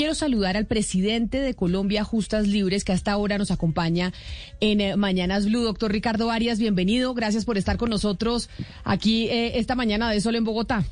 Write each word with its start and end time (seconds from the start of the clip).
Quiero 0.00 0.14
saludar 0.14 0.56
al 0.56 0.64
presidente 0.64 1.40
de 1.40 1.52
Colombia 1.52 2.04
Justas 2.04 2.48
Libres, 2.48 2.84
que 2.84 2.92
hasta 2.92 3.12
ahora 3.12 3.36
nos 3.36 3.50
acompaña 3.50 4.14
en 4.58 4.80
eh, 4.80 4.96
Mañanas 4.96 5.44
Blue. 5.44 5.60
Doctor 5.62 5.92
Ricardo 5.92 6.30
Arias, 6.30 6.58
bienvenido. 6.58 7.12
Gracias 7.12 7.44
por 7.44 7.58
estar 7.58 7.76
con 7.76 7.90
nosotros 7.90 8.48
aquí 8.82 9.28
eh, 9.28 9.58
esta 9.58 9.74
mañana 9.74 10.10
de 10.10 10.22
sol 10.22 10.36
en 10.36 10.44
Bogotá. 10.44 10.84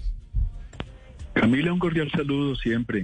Camila, 1.32 1.72
un 1.72 1.78
cordial 1.78 2.10
saludo 2.10 2.54
siempre, 2.56 3.02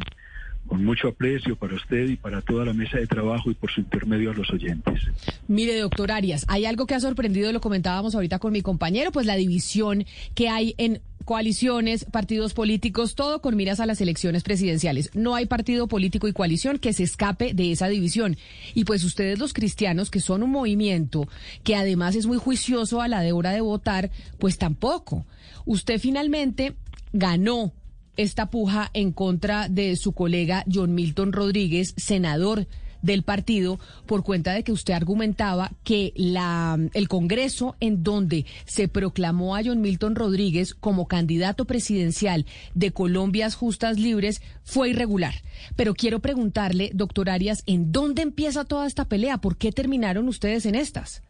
con 0.67 0.85
mucho 0.85 1.09
aprecio 1.09 1.57
para 1.57 1.75
usted 1.75 2.09
y 2.09 2.17
para 2.17 2.41
toda 2.43 2.65
la 2.65 2.73
mesa 2.73 2.99
de 2.99 3.07
trabajo 3.07 3.51
y 3.51 3.55
por 3.55 3.71
su 3.71 3.81
intermedio 3.81 4.31
a 4.31 4.35
los 4.35 4.51
oyentes. 4.51 5.03
Mire, 5.49 5.79
doctor 5.79 6.11
Arias, 6.11 6.45
hay 6.49 6.65
algo 6.65 6.87
que 6.87 6.95
ha 6.95 7.01
sorprendido, 7.01 7.53
lo 7.53 7.61
comentábamos 7.61 8.15
ahorita 8.15 8.39
con 8.39 8.53
mi 8.53 8.63
compañero, 8.63 9.13
pues 9.13 9.27
la 9.27 9.37
división 9.37 10.05
que 10.35 10.49
hay 10.49 10.75
en 10.79 11.01
coaliciones, 11.25 12.05
partidos 12.05 12.55
políticos, 12.55 13.15
todo 13.15 13.41
con 13.41 13.57
miras 13.57 13.81
a 13.81 13.87
las 13.87 14.01
elecciones 14.01 14.43
presidenciales. 14.43 15.11
No 15.15 15.35
hay 15.35 15.47
partido 15.47 15.89
político 15.89 16.29
y 16.29 16.33
coalición 16.33 16.79
que 16.79 16.93
se 16.93 17.03
escape 17.03 17.55
de 17.55 17.73
esa 17.73 17.89
división. 17.89 18.37
Y 18.75 18.85
pues 18.85 19.05
ustedes 19.05 19.39
los 19.39 19.55
cristianos, 19.55 20.11
que 20.11 20.21
son 20.21 20.43
un 20.43 20.51
movimiento 20.51 21.27
que 21.63 21.77
además 21.77 22.15
es 22.15 22.27
muy 22.27 22.37
juicioso 22.37 23.01
a 23.01 23.09
la 23.09 23.21
de 23.21 23.33
hora 23.33 23.53
de 23.53 23.61
votar, 23.61 24.11
pues 24.39 24.59
tampoco. 24.59 25.25
Usted 25.65 25.99
finalmente 25.99 26.75
ganó 27.13 27.73
esta 28.17 28.51
puja 28.51 28.91
en 28.95 29.13
contra 29.13 29.69
de 29.69 29.97
su 29.97 30.13
colega 30.13 30.65
John 30.73 30.95
Milton 30.95 31.33
Rodríguez, 31.33 31.95
senador 31.97 32.67
del 33.05 33.23
partido 33.23 33.79
por 34.07 34.25
cuenta 34.25 34.55
de 34.55 34.65
que 34.65 34.73
usted 34.73 34.95
argumentaba 34.95 35.73
que 35.85 36.15
la, 36.17 36.79
el 36.95 37.09
Congreso 37.09 37.77
en 37.79 38.03
donde 38.03 38.47
se 38.65 38.89
proclamó 38.89 39.55
a 39.55 39.63
John 39.63 39.83
Milton 39.83 40.15
Rodríguez 40.15 40.75
como 40.75 41.07
candidato 41.07 41.67
presidencial 41.67 42.47
de 42.75 42.93
Colombias 42.93 43.57
Justas 43.57 43.99
Libres 43.99 44.41
fue 44.63 44.89
irregular. 44.89 45.35
Pero 45.77 45.95
quiero 45.95 46.21
preguntarle, 46.21 46.91
doctor 46.95 47.29
Arias, 47.29 47.63
¿en 47.67 47.93
dónde 47.93 48.23
empieza 48.23 48.65
toda 48.65 48.87
esta 48.87 49.05
pelea? 49.05 49.37
¿Por 49.37 49.59
qué 49.59 49.71
terminaron 49.71 50.27
ustedes 50.27 50.65
en 50.65 50.75
estas? 50.75 51.23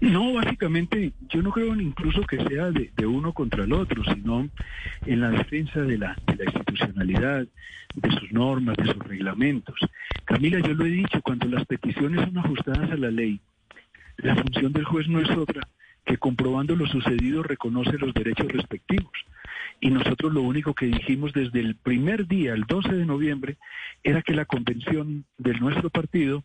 No, 0.00 0.34
básicamente 0.34 1.12
yo 1.28 1.42
no 1.42 1.50
creo 1.50 1.74
incluso 1.74 2.22
que 2.22 2.36
sea 2.44 2.70
de, 2.70 3.06
uno 3.06 3.32
contra 3.32 3.64
el 3.64 3.72
otro, 3.72 4.04
sino 4.04 4.48
en 5.04 5.20
la 5.20 5.30
defensa 5.30 5.80
de 5.80 5.98
la, 5.98 6.16
de 6.26 6.36
la 6.36 6.44
institucionalidad, 6.44 7.46
de 7.94 8.10
sus 8.12 8.32
normas, 8.32 8.76
de 8.76 8.86
sus 8.86 8.98
reglamentos. 8.98 9.76
Camila, 10.24 10.60
yo 10.60 10.74
lo 10.74 10.86
he 10.86 10.90
dicho, 10.90 11.20
cuando 11.22 11.48
las 11.48 11.66
peticiones 11.66 12.24
son 12.24 12.38
ajustadas 12.38 12.92
a 12.92 12.96
la 12.96 13.10
ley, 13.10 13.40
la 14.18 14.36
función 14.36 14.72
del 14.72 14.84
juez 14.84 15.08
no 15.08 15.20
es 15.20 15.30
otra 15.30 15.66
que 16.04 16.16
comprobando 16.16 16.74
lo 16.76 16.86
sucedido 16.86 17.42
reconoce 17.42 17.98
los 17.98 18.14
derechos 18.14 18.48
respectivos. 18.48 19.12
Y 19.80 19.90
nosotros 19.90 20.32
lo 20.32 20.42
único 20.42 20.74
que 20.74 20.86
dijimos 20.86 21.32
desde 21.32 21.60
el 21.60 21.74
primer 21.76 22.26
día, 22.26 22.54
el 22.54 22.64
12 22.64 22.94
de 22.94 23.04
noviembre, 23.04 23.58
era 24.02 24.22
que 24.22 24.34
la 24.34 24.44
convención 24.44 25.24
de 25.36 25.54
nuestro 25.54 25.90
partido, 25.90 26.42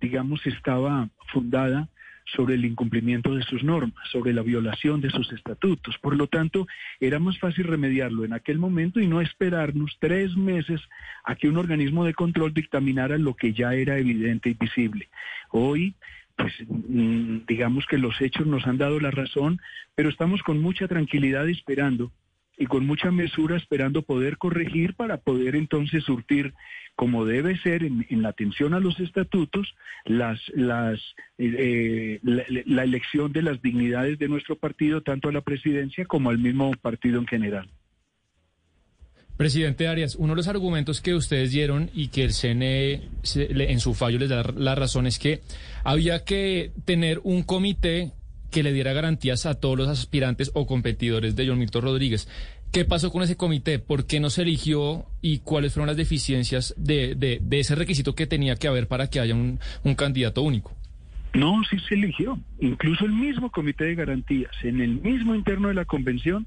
digamos, 0.00 0.44
estaba 0.46 1.08
fundada 1.28 1.88
sobre 2.34 2.54
el 2.54 2.64
incumplimiento 2.64 3.34
de 3.34 3.42
sus 3.42 3.62
normas, 3.64 4.08
sobre 4.10 4.32
la 4.32 4.42
violación 4.42 5.00
de 5.00 5.10
sus 5.10 5.32
estatutos. 5.32 5.98
Por 5.98 6.16
lo 6.16 6.26
tanto, 6.26 6.66
era 7.00 7.18
más 7.18 7.38
fácil 7.38 7.64
remediarlo 7.64 8.24
en 8.24 8.32
aquel 8.32 8.58
momento 8.58 9.00
y 9.00 9.06
no 9.06 9.20
esperarnos 9.20 9.96
tres 9.98 10.36
meses 10.36 10.80
a 11.24 11.34
que 11.36 11.48
un 11.48 11.56
organismo 11.56 12.04
de 12.04 12.14
control 12.14 12.54
dictaminara 12.54 13.18
lo 13.18 13.34
que 13.34 13.52
ya 13.52 13.74
era 13.74 13.98
evidente 13.98 14.50
y 14.50 14.54
visible. 14.54 15.08
Hoy 15.50 15.94
pues 16.36 16.54
mm, 16.68 17.40
digamos 17.46 17.86
que 17.86 17.98
los 17.98 18.18
hechos 18.20 18.46
nos 18.46 18.66
han 18.66 18.78
dado 18.78 18.98
la 18.98 19.10
razón, 19.10 19.60
pero 19.94 20.08
estamos 20.08 20.42
con 20.42 20.60
mucha 20.60 20.88
tranquilidad 20.88 21.48
esperando 21.48 22.12
y 22.60 22.66
con 22.66 22.86
mucha 22.86 23.10
mesura 23.10 23.56
esperando 23.56 24.02
poder 24.02 24.36
corregir 24.36 24.94
para 24.94 25.16
poder 25.16 25.56
entonces 25.56 26.04
surtir 26.04 26.52
como 26.94 27.24
debe 27.24 27.56
ser 27.56 27.82
en, 27.82 28.04
la 28.20 28.28
atención 28.28 28.74
a 28.74 28.80
los 28.80 29.00
estatutos, 29.00 29.74
las, 30.04 30.38
las, 30.54 31.00
eh, 31.38 32.20
la, 32.22 32.84
elección 32.84 33.32
de 33.32 33.40
las 33.40 33.62
dignidades 33.62 34.18
de 34.18 34.28
nuestro 34.28 34.56
partido, 34.56 35.00
tanto 35.00 35.30
a 35.30 35.32
la 35.32 35.40
presidencia 35.40 36.04
como 36.04 36.28
al 36.28 36.38
mismo 36.38 36.70
partido 36.82 37.18
en 37.18 37.26
general. 37.26 37.70
Presidente 39.38 39.88
Arias, 39.88 40.14
uno 40.16 40.34
de 40.34 40.36
los 40.36 40.48
argumentos 40.48 41.00
que 41.00 41.14
ustedes 41.14 41.52
dieron 41.52 41.88
y 41.94 42.08
que 42.08 42.24
el 42.24 42.34
CNE 42.34 43.08
en 43.34 43.80
su 43.80 43.94
fallo 43.94 44.18
les 44.18 44.28
da 44.28 44.42
la 44.54 44.74
razón 44.74 45.06
es 45.06 45.18
que 45.18 45.40
había 45.82 46.26
que 46.26 46.72
tener 46.84 47.20
un 47.24 47.42
comité 47.42 48.12
que 48.50 48.62
le 48.62 48.72
diera 48.72 48.92
garantías 48.92 49.46
a 49.46 49.54
todos 49.54 49.78
los 49.78 49.88
aspirantes 49.88 50.50
o 50.54 50.66
competidores 50.66 51.36
de 51.36 51.46
John 51.46 51.58
Milton 51.58 51.82
Rodríguez. 51.82 52.28
¿Qué 52.72 52.84
pasó 52.84 53.10
con 53.10 53.22
ese 53.22 53.36
comité? 53.36 53.78
¿Por 53.80 54.06
qué 54.06 54.20
no 54.20 54.30
se 54.30 54.42
eligió 54.42 55.06
y 55.22 55.38
cuáles 55.38 55.74
fueron 55.74 55.88
las 55.88 55.96
deficiencias 55.96 56.72
de, 56.76 57.14
de, 57.16 57.58
ese 57.58 57.74
requisito 57.74 58.14
que 58.14 58.28
tenía 58.28 58.54
que 58.54 58.68
haber 58.68 58.86
para 58.86 59.08
que 59.08 59.18
haya 59.18 59.34
un, 59.34 59.58
un 59.82 59.94
candidato 59.94 60.42
único? 60.42 60.76
No, 61.32 61.62
sí 61.68 61.78
se 61.88 61.94
eligió. 61.94 62.38
Incluso 62.60 63.04
el 63.04 63.12
mismo 63.12 63.50
comité 63.50 63.84
de 63.84 63.94
garantías, 63.94 64.52
en 64.62 64.80
el 64.80 65.00
mismo 65.00 65.34
interno 65.34 65.68
de 65.68 65.74
la 65.74 65.84
convención, 65.84 66.46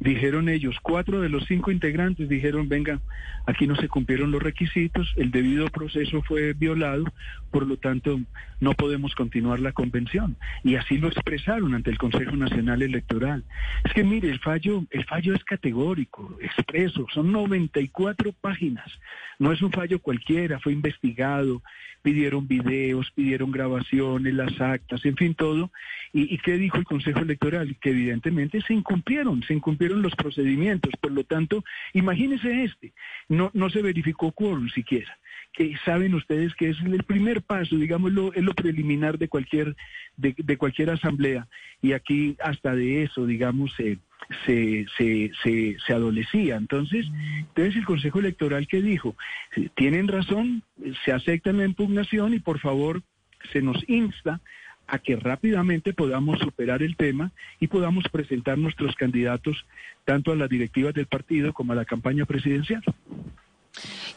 dijeron 0.00 0.48
ellos, 0.48 0.76
cuatro 0.82 1.20
de 1.20 1.28
los 1.28 1.44
cinco 1.46 1.70
integrantes 1.70 2.28
dijeron, 2.28 2.68
venga, 2.68 3.00
aquí 3.46 3.66
no 3.66 3.76
se 3.76 3.88
cumplieron 3.88 4.30
los 4.30 4.42
requisitos, 4.42 5.12
el 5.16 5.30
debido 5.30 5.66
proceso 5.66 6.22
fue 6.22 6.54
violado, 6.54 7.04
por 7.52 7.66
lo 7.66 7.76
tanto 7.76 8.20
no 8.60 8.72
podemos 8.72 9.14
continuar 9.14 9.60
la 9.60 9.72
convención. 9.72 10.36
Y 10.64 10.76
así 10.76 10.98
lo 10.98 11.08
expresaron 11.08 11.74
ante 11.74 11.90
el 11.90 11.98
Consejo 11.98 12.34
Nacional 12.34 12.82
Electoral. 12.82 13.44
Es 13.84 13.92
que 13.92 14.02
mire, 14.02 14.30
el 14.30 14.40
fallo, 14.40 14.84
el 14.90 15.04
fallo 15.04 15.34
es 15.34 15.44
categórico, 15.44 16.36
expreso, 16.40 17.06
son 17.12 17.30
94 17.30 18.32
páginas, 18.40 18.90
no 19.38 19.52
es 19.52 19.60
un 19.62 19.70
fallo 19.70 20.00
cualquiera, 20.00 20.58
fue 20.58 20.72
investigado, 20.72 21.62
pidieron 22.00 22.48
videos, 22.48 23.10
pidieron 23.12 23.52
grabaciones, 23.52 24.34
las 24.34 24.60
actas, 24.60 25.04
en 25.04 25.16
fin, 25.16 25.34
todo. 25.34 25.70
¿Y, 26.12 26.36
qué 26.38 26.56
dijo 26.56 26.78
el 26.78 26.84
Consejo 26.84 27.20
Electoral? 27.20 27.76
Que 27.80 27.90
evidentemente 27.90 28.60
se 28.62 28.74
incumplieron, 28.74 29.42
se 29.44 29.54
incumplieron 29.54 30.02
los 30.02 30.14
procedimientos. 30.14 30.92
Por 31.00 31.12
lo 31.12 31.24
tanto, 31.24 31.64
imagínense 31.92 32.64
este, 32.64 32.92
no, 33.28 33.50
no 33.54 33.70
se 33.70 33.82
verificó 33.82 34.32
quórum 34.32 34.68
siquiera 34.68 35.16
que 35.52 35.76
saben 35.84 36.14
ustedes 36.14 36.54
que 36.54 36.70
es 36.70 36.80
el 36.80 37.02
primer 37.04 37.42
paso, 37.42 37.76
digámoslo, 37.76 38.32
es 38.32 38.42
lo 38.42 38.54
preliminar 38.54 39.18
de 39.18 39.28
cualquier, 39.28 39.76
de, 40.16 40.56
cualquier 40.56 40.90
asamblea. 40.90 41.46
Y 41.82 41.92
aquí 41.92 42.36
hasta 42.42 42.74
de 42.74 43.02
eso, 43.02 43.26
digamos, 43.26 43.72
se, 43.76 43.98
se, 44.46 44.86
se, 44.96 45.76
se, 45.86 45.92
adolecía. 45.92 46.56
Entonces, 46.56 47.06
entonces 47.38 47.76
el 47.76 47.84
Consejo 47.84 48.20
Electoral 48.20 48.66
que 48.66 48.80
dijo, 48.80 49.14
tienen 49.74 50.08
razón, 50.08 50.62
se 51.04 51.12
acepta 51.12 51.52
la 51.52 51.66
impugnación 51.66 52.32
y 52.34 52.38
por 52.38 52.58
favor 52.58 53.02
se 53.52 53.60
nos 53.60 53.86
insta 53.88 54.40
a 54.86 54.98
que 54.98 55.16
rápidamente 55.16 55.92
podamos 55.92 56.38
superar 56.40 56.82
el 56.82 56.96
tema 56.96 57.32
y 57.60 57.68
podamos 57.68 58.04
presentar 58.10 58.58
nuestros 58.58 58.94
candidatos 58.96 59.64
tanto 60.04 60.32
a 60.32 60.36
las 60.36 60.48
directivas 60.48 60.94
del 60.94 61.06
partido 61.06 61.52
como 61.52 61.72
a 61.72 61.76
la 61.76 61.84
campaña 61.84 62.26
presidencial. 62.26 62.82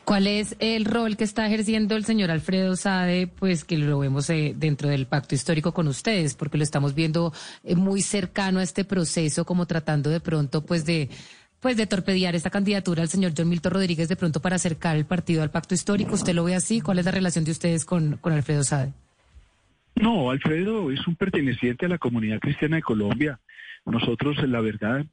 ¿Cuál 0.04 0.28
es 0.28 0.56
el 0.60 0.86
rol 0.86 1.18
que 1.18 1.24
está 1.24 1.48
ejerciendo 1.48 1.96
el 1.96 2.06
señor 2.06 2.30
Alfredo 2.30 2.76
Sade, 2.76 3.28
pues 3.28 3.64
que 3.64 3.78
lo 3.78 4.00
vemos 4.00 4.30
eh, 4.30 4.54
dentro 4.56 4.90
del 4.90 5.08
pacto 5.08 5.34
histórico 5.34 5.74
con 5.74 5.88
ustedes, 5.88 6.36
porque 6.36 6.58
lo 6.58 6.64
estamos 6.64 6.94
viendo 6.94 7.34
eh, 7.64 7.76
muy 7.76 8.02
cercano 8.02 8.60
a 8.60 8.64
este 8.64 8.84
proceso, 8.84 9.46
como 9.46 9.66
tratando 9.66 10.10
de 10.10 10.20
pronto, 10.20 10.66
pues 10.66 10.86
de 10.86 11.10
pues 11.62 11.78
de 11.78 11.88
torpedear 11.88 12.36
esta 12.36 12.52
candidatura 12.52 13.02
al 13.02 13.10
señor 13.10 13.32
John 13.36 13.50
Milton 13.50 13.72
Rodríguez 13.72 14.08
de 14.08 14.16
pronto 14.16 14.40
para 14.40 14.58
acercar 14.58 14.98
el 14.98 15.06
partido 15.06 15.42
al 15.42 15.50
pacto 15.50 15.74
histórico. 15.74 16.14
¿Usted 16.14 16.36
lo 16.36 16.44
ve 16.44 16.54
así? 16.54 16.80
¿Cuál 16.80 17.00
es 17.00 17.06
la 17.06 17.12
relación 17.12 17.44
de 17.44 17.50
ustedes 17.50 17.86
con, 17.86 18.18
con 18.18 18.34
Alfredo 18.34 18.64
Sade? 18.64 18.94
No, 19.96 20.30
Alfredo 20.30 20.92
es 20.92 21.08
un 21.08 21.16
perteneciente 21.16 21.88
a 21.88 21.90
la 21.90 21.98
comunidad 21.98 22.40
cristiana 22.40 22.76
de 22.76 22.84
Colombia. 22.84 23.40
Nosotros, 23.86 24.38
la 24.48 24.62
verdad, 24.62 25.06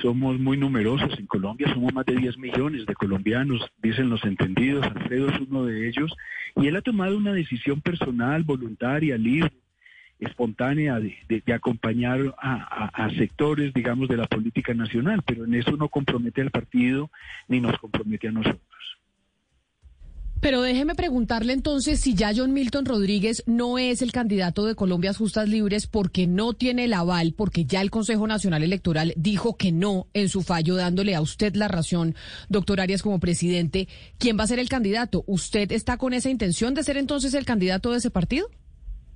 somos 0.00 0.38
muy 0.38 0.56
numerosos 0.56 1.18
en 1.18 1.26
Colombia, 1.26 1.72
somos 1.72 1.92
más 1.92 2.06
de 2.06 2.16
10 2.16 2.38
millones 2.38 2.86
de 2.86 2.94
colombianos, 2.94 3.60
dicen 3.82 4.10
los 4.10 4.24
entendidos, 4.24 4.84
Alfredo 4.86 5.28
es 5.28 5.40
uno 5.40 5.64
de 5.64 5.88
ellos, 5.88 6.12
y 6.56 6.66
él 6.66 6.76
ha 6.76 6.82
tomado 6.82 7.16
una 7.16 7.32
decisión 7.32 7.80
personal, 7.80 8.44
voluntaria, 8.44 9.16
libre, 9.16 9.52
espontánea 10.18 11.00
de, 11.00 11.42
acompañar 11.52 12.34
a, 12.38 13.10
sectores, 13.18 13.74
digamos, 13.74 14.08
de 14.08 14.16
la 14.16 14.26
política 14.26 14.74
nacional, 14.74 15.22
pero 15.24 15.44
en 15.44 15.54
eso 15.54 15.76
no 15.76 15.88
compromete 15.88 16.40
al 16.40 16.50
partido 16.50 17.10
ni 17.48 17.60
nos 17.60 17.78
compromete 17.78 18.28
a 18.28 18.32
nosotros. 18.32 18.73
Pero 20.40 20.60
déjeme 20.60 20.94
preguntarle 20.94 21.54
entonces 21.54 22.00
si 22.00 22.14
ya 22.14 22.32
John 22.36 22.52
Milton 22.52 22.84
Rodríguez 22.84 23.42
no 23.46 23.78
es 23.78 24.02
el 24.02 24.12
candidato 24.12 24.66
de 24.66 24.74
Colombias 24.74 25.16
Justas 25.16 25.48
Libres 25.48 25.86
porque 25.86 26.26
no 26.26 26.52
tiene 26.52 26.84
el 26.84 26.92
aval, 26.92 27.32
porque 27.34 27.64
ya 27.64 27.80
el 27.80 27.90
Consejo 27.90 28.26
Nacional 28.26 28.62
Electoral 28.62 29.14
dijo 29.16 29.56
que 29.56 29.72
no 29.72 30.06
en 30.12 30.28
su 30.28 30.42
fallo, 30.42 30.76
dándole 30.76 31.14
a 31.14 31.22
usted 31.22 31.54
la 31.54 31.68
razón, 31.68 32.14
doctor 32.48 32.80
Arias, 32.80 33.02
como 33.02 33.20
presidente. 33.20 33.88
¿Quién 34.18 34.38
va 34.38 34.44
a 34.44 34.48
ser 34.48 34.58
el 34.58 34.68
candidato? 34.68 35.24
¿Usted 35.26 35.72
está 35.72 35.96
con 35.96 36.12
esa 36.12 36.28
intención 36.28 36.74
de 36.74 36.82
ser 36.82 36.98
entonces 36.98 37.32
el 37.34 37.46
candidato 37.46 37.92
de 37.92 37.98
ese 37.98 38.10
partido? 38.10 38.48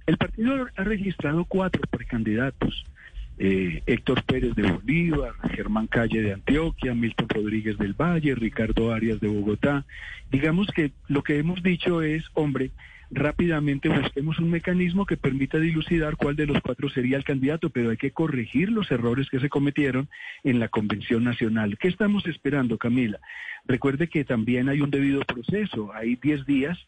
El 0.07 0.17
partido 0.17 0.67
ha 0.77 0.85
registrado 0.85 1.45
cuatro 1.45 1.83
precandidatos 1.91 2.87
eh, 3.39 3.83
Héctor 3.87 4.23
Pérez 4.25 4.55
de 4.55 4.71
Bolívar, 4.71 5.33
Germán 5.55 5.87
Calle 5.87 6.23
de 6.23 6.33
Antioquia, 6.33 6.95
Milton 6.95 7.29
Rodríguez 7.29 7.79
del 7.79 7.95
Valle, 7.95 8.35
Ricardo 8.35 8.93
Arias 8.93 9.21
de 9.21 9.29
Bogotá. 9.29 9.85
Digamos 10.31 10.69
que 10.69 10.93
lo 11.07 11.23
que 11.23 11.39
hemos 11.39 11.63
dicho 11.63 12.03
es, 12.03 12.25
hombre, 12.35 12.71
rápidamente 13.11 13.89
busquemos 13.89 14.39
un 14.39 14.51
mecanismo 14.51 15.07
que 15.07 15.17
permita 15.17 15.59
dilucidar 15.59 16.17
cuál 16.17 16.37
de 16.37 16.47
los 16.47 16.61
cuatro 16.61 16.89
sería 16.89 17.17
el 17.17 17.25
candidato, 17.25 17.71
pero 17.71 17.91
hay 17.91 17.97
que 17.97 18.11
corregir 18.11 18.71
los 18.71 18.91
errores 18.91 19.29
que 19.31 19.41
se 19.41 19.49
cometieron 19.49 20.09
en 20.45 20.61
la 20.61 20.69
Convención 20.69 21.25
Nacional. 21.25 21.79
¿Qué 21.79 21.89
estamos 21.89 22.27
esperando, 22.27 22.79
Camila? 22.79 23.19
Recuerde 23.67 24.09
que 24.09 24.25
también 24.25 24.69
hay 24.69 24.81
un 24.81 24.91
debido 24.91 25.21
proceso, 25.23 25.93
hay 25.95 26.17
10 26.17 26.47
días 26.47 26.79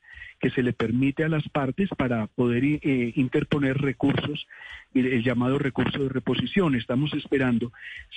que 0.40 0.50
se 0.50 0.62
le 0.62 0.72
permite 0.72 1.25
a 1.25 1.28
las 1.28 1.46
partes 1.50 1.90
para 1.96 2.26
poder 2.26 2.64
eh, 2.64 3.12
interponer 3.14 3.76
recursos, 3.78 4.46
el 4.94 5.23
llamado 5.23 5.58
recurso 5.58 6.02
de 6.02 6.08
reposición. 6.08 6.75
Estamos 6.75 7.12
esperando 7.12 7.73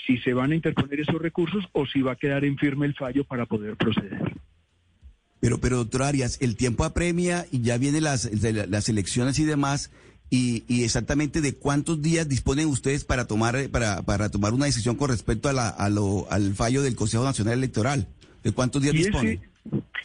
si 0.08 0.18
se 0.20 0.34
van 0.34 0.52
a 0.52 0.56
interponer 0.56 1.02
esos 1.02 1.22
recursos 1.22 1.68
o 1.74 1.86
si 1.86 2.02
va 2.02 2.14
a 2.14 2.16
quedar 2.16 2.46
en 2.46 2.58
firme 2.58 2.86
el 2.86 2.96
fallo 2.96 3.26
para 3.26 3.46
poder 3.46 3.76
proceder. 3.76 4.34
Pero, 5.44 5.60
pero 5.60 5.76
doctor 5.76 6.04
Arias, 6.04 6.38
el 6.42 6.56
tiempo 6.56 6.86
apremia 6.86 7.46
y 7.52 7.62
ya 7.64 7.78
vienen 7.78 8.06
las, 8.06 8.32
las 8.32 8.88
elecciones 8.88 9.38
y 9.40 9.44
demás. 9.44 9.92
Y, 10.30 10.64
y, 10.70 10.86
exactamente 10.86 11.42
de 11.42 11.54
cuántos 11.54 12.02
días 12.02 12.30
disponen 12.30 12.68
ustedes 12.68 13.04
para 13.04 13.28
tomar 13.28 13.70
para, 13.70 14.04
para 14.04 14.30
tomar 14.30 14.54
una 14.54 14.68
decisión 14.68 14.96
con 14.96 15.10
respecto 15.10 15.50
a 15.50 15.54
la, 15.54 15.68
a 15.68 15.90
lo, 15.90 16.32
al 16.32 16.54
fallo 16.54 16.82
del 16.82 16.96
Consejo 16.96 17.26
Nacional 17.26 17.56
Electoral. 17.56 18.08
¿De 18.42 18.54
cuántos 18.54 18.82
días 18.82 18.94
disponen? 18.94 19.42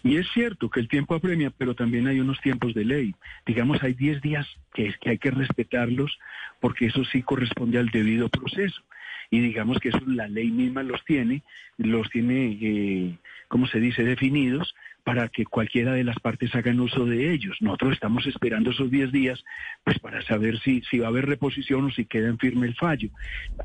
y 0.02 0.16
es 0.16 0.26
cierto 0.34 0.70
que 0.70 0.80
el 0.80 0.88
tiempo 0.88 1.14
apremia, 1.14 1.50
pero 1.56 1.76
también 1.76 2.08
hay 2.08 2.18
unos 2.18 2.40
tiempos 2.40 2.74
de 2.74 2.84
ley. 2.84 3.14
Digamos, 3.46 3.80
hay 3.84 3.94
10 3.94 4.20
días 4.20 4.44
que, 4.74 4.92
que 5.00 5.10
hay 5.10 5.18
que 5.18 5.30
respetarlos 5.30 6.18
porque 6.58 6.86
eso 6.86 7.04
sí 7.04 7.22
corresponde 7.22 7.78
al 7.78 7.90
debido 7.90 8.28
proceso. 8.28 8.82
Y 9.30 9.38
digamos 9.38 9.78
que 9.78 9.90
eso 9.90 10.00
la 10.04 10.26
ley 10.26 10.50
misma 10.50 10.82
los 10.82 11.04
tiene, 11.04 11.44
los 11.76 12.10
tiene, 12.10 12.58
eh, 12.60 13.18
como 13.46 13.68
se 13.68 13.78
dice, 13.78 14.02
definidos 14.02 14.74
para 15.08 15.30
que 15.30 15.46
cualquiera 15.46 15.94
de 15.94 16.04
las 16.04 16.20
partes 16.20 16.54
hagan 16.54 16.80
uso 16.80 17.06
de 17.06 17.32
ellos. 17.32 17.56
Nosotros 17.60 17.94
estamos 17.94 18.26
esperando 18.26 18.72
esos 18.72 18.90
10 18.90 19.10
días 19.10 19.42
pues 19.82 19.98
para 20.00 20.20
saber 20.20 20.58
si, 20.60 20.82
si 20.82 20.98
va 20.98 21.06
a 21.06 21.08
haber 21.08 21.24
reposición 21.24 21.86
o 21.86 21.90
si 21.90 22.04
queda 22.04 22.28
en 22.28 22.36
firme 22.36 22.66
el 22.66 22.74
fallo. 22.74 23.08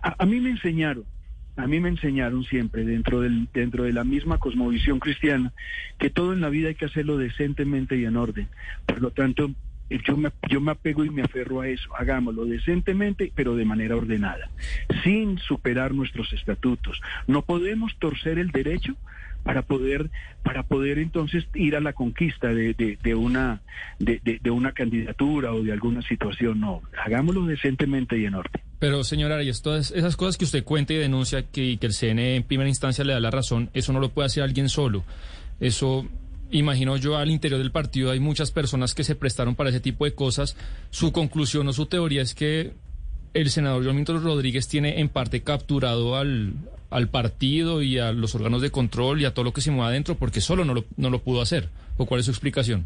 A, 0.02 0.26
mí 0.26 0.40
me 0.40 0.52
enseñaron, 0.52 1.04
a 1.58 1.68
mí 1.68 1.82
me 1.82 1.90
enseñaron 1.90 2.46
siempre 2.46 2.86
dentro, 2.86 3.20
del, 3.20 3.50
dentro 3.54 3.84
de 3.84 3.92
la 3.92 4.06
misma 4.06 4.38
cosmovisión 4.38 5.00
cristiana 5.00 5.52
que 6.00 6.10
todo 6.10 6.32
en 6.32 6.40
la 6.40 6.48
vida 6.48 6.70
hay 6.70 6.76
que 6.76 6.86
hacerlo 6.86 7.18
decentemente 7.18 7.98
y 7.98 8.06
en 8.06 8.16
orden. 8.16 8.48
Por 8.86 9.02
lo 9.02 9.12
tanto, 9.12 9.52
yo 9.90 10.16
me, 10.16 10.32
yo 10.48 10.62
me 10.62 10.72
apego 10.72 11.04
y 11.04 11.10
me 11.10 11.24
aferro 11.24 11.60
a 11.60 11.68
eso. 11.68 11.94
Hagámoslo 11.98 12.46
decentemente, 12.46 13.34
pero 13.36 13.58
de 13.58 13.66
manera 13.66 13.98
ordenada, 13.98 14.50
sin 15.04 15.40
superar 15.40 15.94
nuestros 15.94 16.32
estatutos. 16.32 17.02
No 17.28 17.42
podemos 17.42 17.98
torcer 18.00 18.40
el 18.40 18.52
derecho 18.52 18.96
para 19.44 19.62
poder 19.62 20.10
para 20.42 20.64
poder 20.64 21.00
entonces 21.00 21.46
ir 21.54 21.76
a 21.76 21.80
la 21.80 21.94
conquista 21.94 22.50
de, 22.50 22.74
de, 22.74 23.16
una 23.16 23.62
de, 24.00 24.20
de, 24.20 24.52
una 24.52 24.74
candidatura 24.74 25.54
o 25.54 25.64
de 25.64 25.72
alguna 25.72 26.02
situación. 26.02 26.60
No 26.60 26.82
hagámoslo 27.06 27.46
decentemente 27.46 28.18
y 28.18 28.26
en 28.26 28.36
orden. 28.36 28.62
Pero 28.80 29.04
señora 29.04 29.36
Arias 29.36 29.62
todas 29.62 29.92
esas 29.92 30.18
cosas 30.18 30.38
que 30.38 30.46
usted 30.46 30.64
cuenta 30.64 30.94
y 30.94 30.98
denuncia 30.98 31.44
que, 31.44 31.78
el 31.80 31.94
CNE 31.94 32.36
en 32.36 32.44
primera 32.44 32.70
instancia 32.70 33.04
le 33.04 33.14
da 33.14 33.20
la 33.20 33.32
razón 33.32 33.70
eso 33.74 33.94
no 33.94 34.00
lo 34.00 34.10
puede 34.10 34.26
hacer 34.26 34.44
alguien 34.44 34.70
solo. 34.70 35.04
Eso 35.60 36.06
imagino 36.52 36.98
yo 36.98 37.18
al 37.18 37.32
interior 37.32 37.60
del 37.60 37.72
partido 37.72 38.12
hay 38.12 38.20
muchas 38.20 38.52
personas 38.52 38.94
que 38.94 39.04
se 39.04 39.16
prestaron 39.16 39.56
para 39.56 39.70
ese 39.70 39.80
tipo 39.80 40.06
de 40.06 40.14
cosas. 40.14 40.58
Su 40.90 41.12
conclusión 41.12 41.68
o 41.68 41.74
su 41.74 41.86
teoría 41.86 42.22
es 42.22 42.36
que 42.36 42.74
el 43.34 43.50
senador 43.50 43.92
Milton 43.94 44.24
Rodríguez 44.24 44.68
tiene 44.68 45.00
en 45.00 45.10
parte 45.10 45.42
capturado 45.42 46.16
al, 46.16 46.54
al 46.94 47.10
partido 47.10 47.82
y 47.82 47.98
a 47.98 48.12
los 48.12 48.36
órganos 48.36 48.62
de 48.62 48.70
control 48.70 49.22
y 49.22 49.26
a 49.26 49.34
todo 49.34 49.46
lo 49.46 49.54
que 49.54 49.62
se 49.62 49.72
mueve 49.72 49.90
adentro 49.90 50.16
porque 50.16 50.42
solo 50.42 50.64
no 50.64 50.74
lo, 50.74 50.86
no 50.96 51.10
lo 51.10 51.20
pudo 51.20 51.42
hacer. 51.42 51.70
¿O 51.98 52.06
cuál 52.06 52.20
es 52.20 52.26
su 52.26 52.32
explicación? 52.32 52.86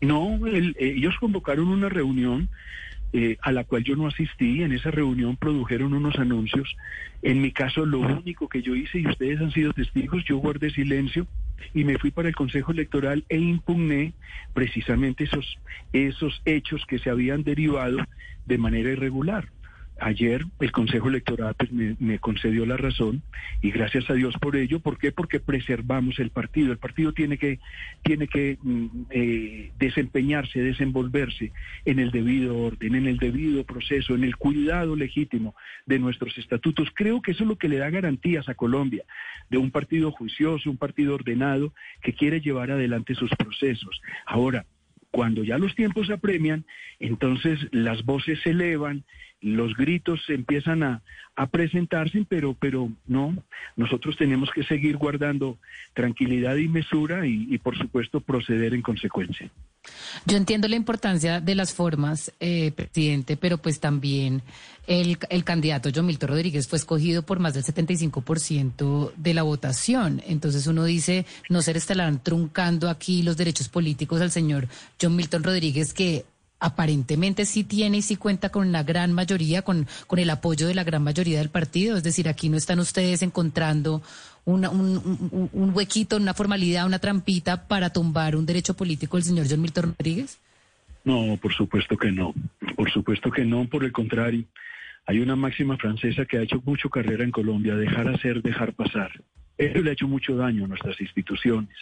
No, 0.00 0.46
eh, 0.46 0.74
ellos 0.78 1.14
convocaron 1.18 1.68
una 1.68 1.88
reunión 1.88 2.48
eh, 3.12 3.38
a 3.40 3.52
la 3.52 3.64
cual 3.64 3.84
yo 3.84 3.96
no 3.96 4.06
asistí. 4.06 4.62
En 4.62 4.72
esa 4.72 4.90
reunión 4.90 5.36
produjeron 5.36 5.94
unos 5.94 6.18
anuncios. 6.18 6.76
En 7.22 7.40
mi 7.40 7.52
caso, 7.52 7.86
lo 7.86 8.00
único 8.00 8.48
que 8.48 8.62
yo 8.62 8.74
hice, 8.74 8.98
y 8.98 9.06
ustedes 9.06 9.40
han 9.40 9.52
sido 9.52 9.72
testigos, 9.72 10.24
yo 10.24 10.36
guardé 10.36 10.70
silencio 10.70 11.26
y 11.72 11.84
me 11.84 11.98
fui 11.98 12.10
para 12.10 12.28
el 12.28 12.34
Consejo 12.34 12.72
Electoral 12.72 13.24
e 13.28 13.38
impugné 13.38 14.12
precisamente 14.52 15.24
esos, 15.24 15.58
esos 15.92 16.42
hechos 16.44 16.84
que 16.86 16.98
se 16.98 17.08
habían 17.08 17.42
derivado 17.42 17.98
de 18.44 18.58
manera 18.58 18.90
irregular. 18.90 19.48
Ayer 19.98 20.44
el 20.60 20.72
Consejo 20.72 21.08
Electoral 21.08 21.54
pues, 21.54 21.72
me, 21.72 22.18
concedió 22.18 22.66
la 22.66 22.76
razón 22.76 23.22
y 23.62 23.70
gracias 23.70 24.10
a 24.10 24.14
Dios 24.14 24.34
por 24.40 24.56
ello. 24.56 24.80
¿Por 24.80 24.98
qué? 24.98 25.10
Porque 25.10 25.40
preservamos 25.40 26.18
el 26.18 26.30
partido. 26.30 26.70
El 26.70 26.78
partido 26.78 27.12
tiene 27.12 27.38
que, 27.38 27.60
tiene 28.02 28.28
que 28.28 28.58
mm, 28.62 28.86
eh, 29.10 29.72
desempeñarse, 29.78 30.60
desenvolverse 30.60 31.52
en 31.86 31.98
el 31.98 32.10
debido 32.10 32.58
orden, 32.58 32.94
en 32.94 33.06
el 33.06 33.16
debido 33.16 33.64
proceso, 33.64 34.14
en 34.14 34.24
el 34.24 34.36
cuidado 34.36 34.96
legítimo 34.96 35.54
de 35.86 35.98
nuestros 35.98 36.36
estatutos. 36.36 36.88
Creo 36.94 37.22
que 37.22 37.30
eso 37.30 37.44
es 37.44 37.48
lo 37.48 37.56
que 37.56 37.68
le 37.68 37.78
da 37.78 37.88
garantías 37.88 38.48
a 38.50 38.54
Colombia 38.54 39.04
de 39.48 39.56
un 39.56 39.70
partido 39.70 40.12
juicioso, 40.12 40.70
un 40.70 40.76
partido 40.76 41.14
ordenado 41.14 41.72
que 42.02 42.12
quiere 42.12 42.40
llevar 42.40 42.70
adelante 42.70 43.14
sus 43.14 43.30
procesos. 43.30 44.00
Ahora, 44.26 44.66
cuando 45.16 45.42
ya 45.44 45.56
los 45.56 45.74
tiempos 45.74 46.10
apremian, 46.10 46.66
entonces 47.00 47.58
las 47.72 48.04
voces 48.04 48.38
se 48.42 48.50
elevan, 48.50 49.02
los 49.40 49.74
gritos 49.74 50.28
empiezan 50.28 50.82
a, 50.82 51.02
presentarse, 51.50 52.26
pero, 52.28 52.52
pero 52.52 52.90
no, 53.06 53.34
nosotros 53.76 54.18
tenemos 54.18 54.50
que 54.50 54.62
seguir 54.62 54.98
guardando 54.98 55.56
tranquilidad 55.94 56.56
y 56.56 56.68
mesura 56.68 57.26
y, 57.26 57.56
por 57.56 57.78
supuesto 57.78 58.20
proceder 58.20 58.74
en 58.74 58.82
consecuencia. 58.82 59.50
Yo 60.24 60.36
entiendo 60.36 60.68
la 60.68 60.76
importancia 60.76 61.40
de 61.40 61.54
las 61.54 61.72
formas, 61.72 62.32
eh, 62.40 62.72
presidente, 62.72 63.36
pero 63.36 63.58
pues 63.58 63.80
también 63.80 64.42
el, 64.86 65.18
el 65.30 65.44
candidato 65.44 65.90
John 65.94 66.06
Milton 66.06 66.30
Rodríguez 66.30 66.68
fue 66.68 66.78
escogido 66.78 67.22
por 67.22 67.38
más 67.38 67.54
del 67.54 67.64
75% 67.64 69.12
de 69.16 69.34
la 69.34 69.42
votación. 69.42 70.22
Entonces 70.26 70.66
uno 70.66 70.84
dice, 70.84 71.26
no 71.48 71.62
se 71.62 71.72
estarán 71.72 72.22
truncando 72.22 72.88
aquí 72.88 73.22
los 73.22 73.36
derechos 73.36 73.68
políticos 73.68 74.20
al 74.20 74.30
señor 74.30 74.68
John 75.00 75.16
Milton 75.16 75.44
Rodríguez, 75.44 75.92
que 75.92 76.24
aparentemente 76.58 77.44
sí 77.44 77.64
tiene 77.64 77.98
y 77.98 78.02
sí 78.02 78.16
cuenta 78.16 78.48
con 78.48 78.72
la 78.72 78.82
gran 78.82 79.12
mayoría, 79.12 79.62
con, 79.62 79.86
con 80.06 80.18
el 80.18 80.30
apoyo 80.30 80.66
de 80.66 80.74
la 80.74 80.84
gran 80.84 81.02
mayoría 81.02 81.38
del 81.38 81.50
partido. 81.50 81.96
Es 81.96 82.02
decir, 82.02 82.28
aquí 82.28 82.48
no 82.48 82.56
están 82.56 82.78
ustedes 82.78 83.22
encontrando 83.22 84.02
un, 84.46 84.64
un, 84.64 85.50
un, 85.52 85.70
huequito, 85.74 86.16
una 86.16 86.32
formalidad, 86.32 86.86
una 86.86 87.00
trampita 87.00 87.66
para 87.68 87.90
tumbar 87.90 88.36
un 88.36 88.46
derecho 88.46 88.74
político 88.74 89.16
del 89.16 89.24
señor 89.24 89.46
John 89.50 89.60
Milton 89.60 89.94
Rodríguez. 89.98 90.38
No, 91.04 91.36
por 91.36 91.52
supuesto 91.52 91.96
que 91.96 92.10
no. 92.10 92.32
Por 92.74 92.90
supuesto 92.90 93.30
que 93.30 93.44
no, 93.44 93.68
por 93.68 93.84
el 93.84 93.92
contrario. 93.92 94.44
Hay 95.04 95.20
una 95.20 95.36
máxima 95.36 95.76
francesa 95.76 96.24
que 96.24 96.38
ha 96.38 96.42
hecho 96.42 96.62
mucho 96.64 96.88
carrera 96.90 97.22
en 97.22 97.30
Colombia, 97.30 97.76
dejar 97.76 98.08
hacer, 98.08 98.42
dejar 98.42 98.72
pasar. 98.72 99.12
Eso 99.58 99.78
le 99.80 99.90
ha 99.90 99.92
hecho 99.92 100.08
mucho 100.08 100.36
daño 100.36 100.64
a 100.64 100.68
nuestras 100.68 101.00
instituciones 101.00 101.74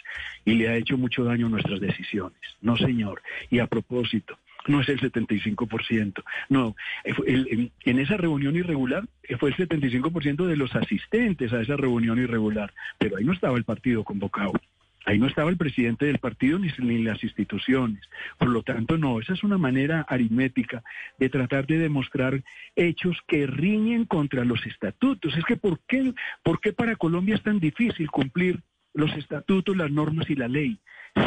y 0.45 0.53
le 0.53 0.69
ha 0.69 0.75
hecho 0.75 0.97
mucho 0.97 1.23
daño 1.23 1.47
a 1.47 1.49
nuestras 1.49 1.79
decisiones. 1.79 2.39
No, 2.61 2.77
señor. 2.77 3.21
Y 3.49 3.59
a 3.59 3.67
propósito, 3.67 4.37
no 4.67 4.81
es 4.81 4.89
el 4.89 4.99
75%. 4.99 6.23
No, 6.49 6.75
en 7.03 7.99
esa 7.99 8.17
reunión 8.17 8.55
irregular 8.55 9.03
eh, 9.23 9.37
fue 9.37 9.49
el 9.49 9.55
75% 9.55 10.45
de 10.45 10.57
los 10.57 10.75
asistentes 10.75 11.53
a 11.53 11.61
esa 11.61 11.75
reunión 11.75 12.19
irregular, 12.19 12.73
pero 12.97 13.17
ahí 13.17 13.23
no 13.23 13.33
estaba 13.33 13.57
el 13.57 13.63
partido 13.63 14.03
convocado. 14.03 14.53
Ahí 15.05 15.19
no 15.19 15.27
estaba 15.27 15.51
el 15.51 15.57
presidente 15.57 16.07
del 16.07 16.17
partido 16.17 16.57
ni, 16.57 16.69
ni, 16.79 17.03
las 17.03 17.23
instituciones. 17.23 18.01
Por 18.39 18.49
lo 18.49 18.63
tanto, 18.63 18.97
no, 18.97 19.19
esa 19.19 19.33
es 19.33 19.43
una 19.43 19.59
manera 19.59 20.01
aritmética 20.09 20.83
de 21.19 21.29
tratar 21.29 21.67
de 21.67 21.77
demostrar 21.77 22.43
hechos 22.75 23.15
que 23.27 23.45
riñen 23.45 24.05
contra 24.05 24.43
los 24.43 24.65
estatutos. 24.65 25.37
Es 25.37 25.45
que 25.45 25.57
¿por 25.57 25.79
qué, 25.87 26.11
¿por 26.43 26.59
qué 26.59 26.73
para 26.73 26.95
Colombia 26.95 27.35
es 27.35 27.43
tan 27.43 27.59
difícil 27.59 28.09
cumplir 28.09 28.63
los 28.95 29.15
estatutos, 29.15 29.77
las 29.77 29.91
normas 29.91 30.27
y 30.29 30.35
la 30.35 30.47
ley? 30.47 30.79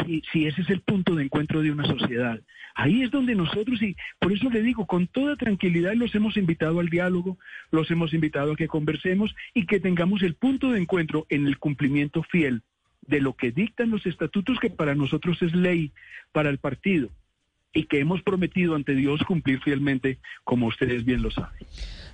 Si, 0.05 0.21
si 0.31 0.45
ese 0.45 0.61
es 0.61 0.69
el 0.69 0.81
punto 0.81 1.15
de 1.15 1.23
encuentro 1.23 1.61
de 1.61 1.71
una 1.71 1.85
sociedad. 1.85 2.39
Ahí 2.75 3.01
es 3.01 3.11
donde 3.11 3.33
nosotros, 3.33 3.81
y 3.81 3.95
por 4.19 4.31
eso 4.31 4.49
le 4.49 4.61
digo, 4.61 4.85
con 4.85 5.07
toda 5.07 5.35
tranquilidad 5.35 5.93
los 5.93 6.13
hemos 6.13 6.37
invitado 6.37 6.79
al 6.79 6.89
diálogo, 6.89 7.37
los 7.71 7.89
hemos 7.89 8.13
invitado 8.13 8.53
a 8.53 8.55
que 8.55 8.67
conversemos 8.67 9.35
y 9.53 9.65
que 9.65 9.79
tengamos 9.79 10.21
el 10.21 10.35
punto 10.35 10.71
de 10.71 10.79
encuentro 10.79 11.25
en 11.29 11.47
el 11.47 11.57
cumplimiento 11.57 12.21
fiel 12.23 12.61
de 13.01 13.21
lo 13.21 13.33
que 13.33 13.51
dictan 13.51 13.89
los 13.89 14.05
estatutos 14.05 14.59
que 14.59 14.69
para 14.69 14.93
nosotros 14.93 15.41
es 15.41 15.53
ley 15.55 15.91
para 16.31 16.49
el 16.49 16.59
partido 16.59 17.09
y 17.73 17.83
que 17.85 17.99
hemos 17.99 18.21
prometido 18.21 18.75
ante 18.75 18.95
Dios 18.95 19.21
cumplir 19.23 19.59
fielmente, 19.61 20.19
como 20.43 20.67
ustedes 20.67 21.05
bien 21.05 21.21
lo 21.21 21.31
saben. 21.31 21.59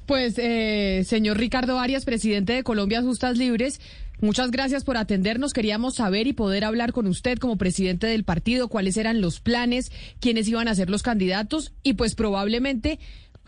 Pues, 0.05 0.35
eh, 0.37 1.03
señor 1.05 1.37
Ricardo 1.37 1.79
Arias, 1.79 2.05
presidente 2.05 2.53
de 2.53 2.63
Colombia 2.63 3.01
Justas 3.01 3.39
Libres, 3.39 3.81
muchas 4.21 4.51
gracias 4.51 4.83
por 4.83 4.97
atendernos. 4.97 5.51
Queríamos 5.51 5.95
saber 5.95 6.27
y 6.27 6.33
poder 6.33 6.63
hablar 6.63 6.93
con 6.93 7.07
usted 7.07 7.39
como 7.39 7.57
presidente 7.57 8.05
del 8.05 8.23
partido, 8.23 8.67
cuáles 8.67 8.97
eran 8.97 9.19
los 9.19 9.39
planes, 9.39 9.91
quiénes 10.19 10.47
iban 10.47 10.67
a 10.67 10.75
ser 10.75 10.91
los 10.91 11.01
candidatos 11.01 11.73
y 11.81 11.93
pues 11.93 12.13
probablemente 12.13 12.99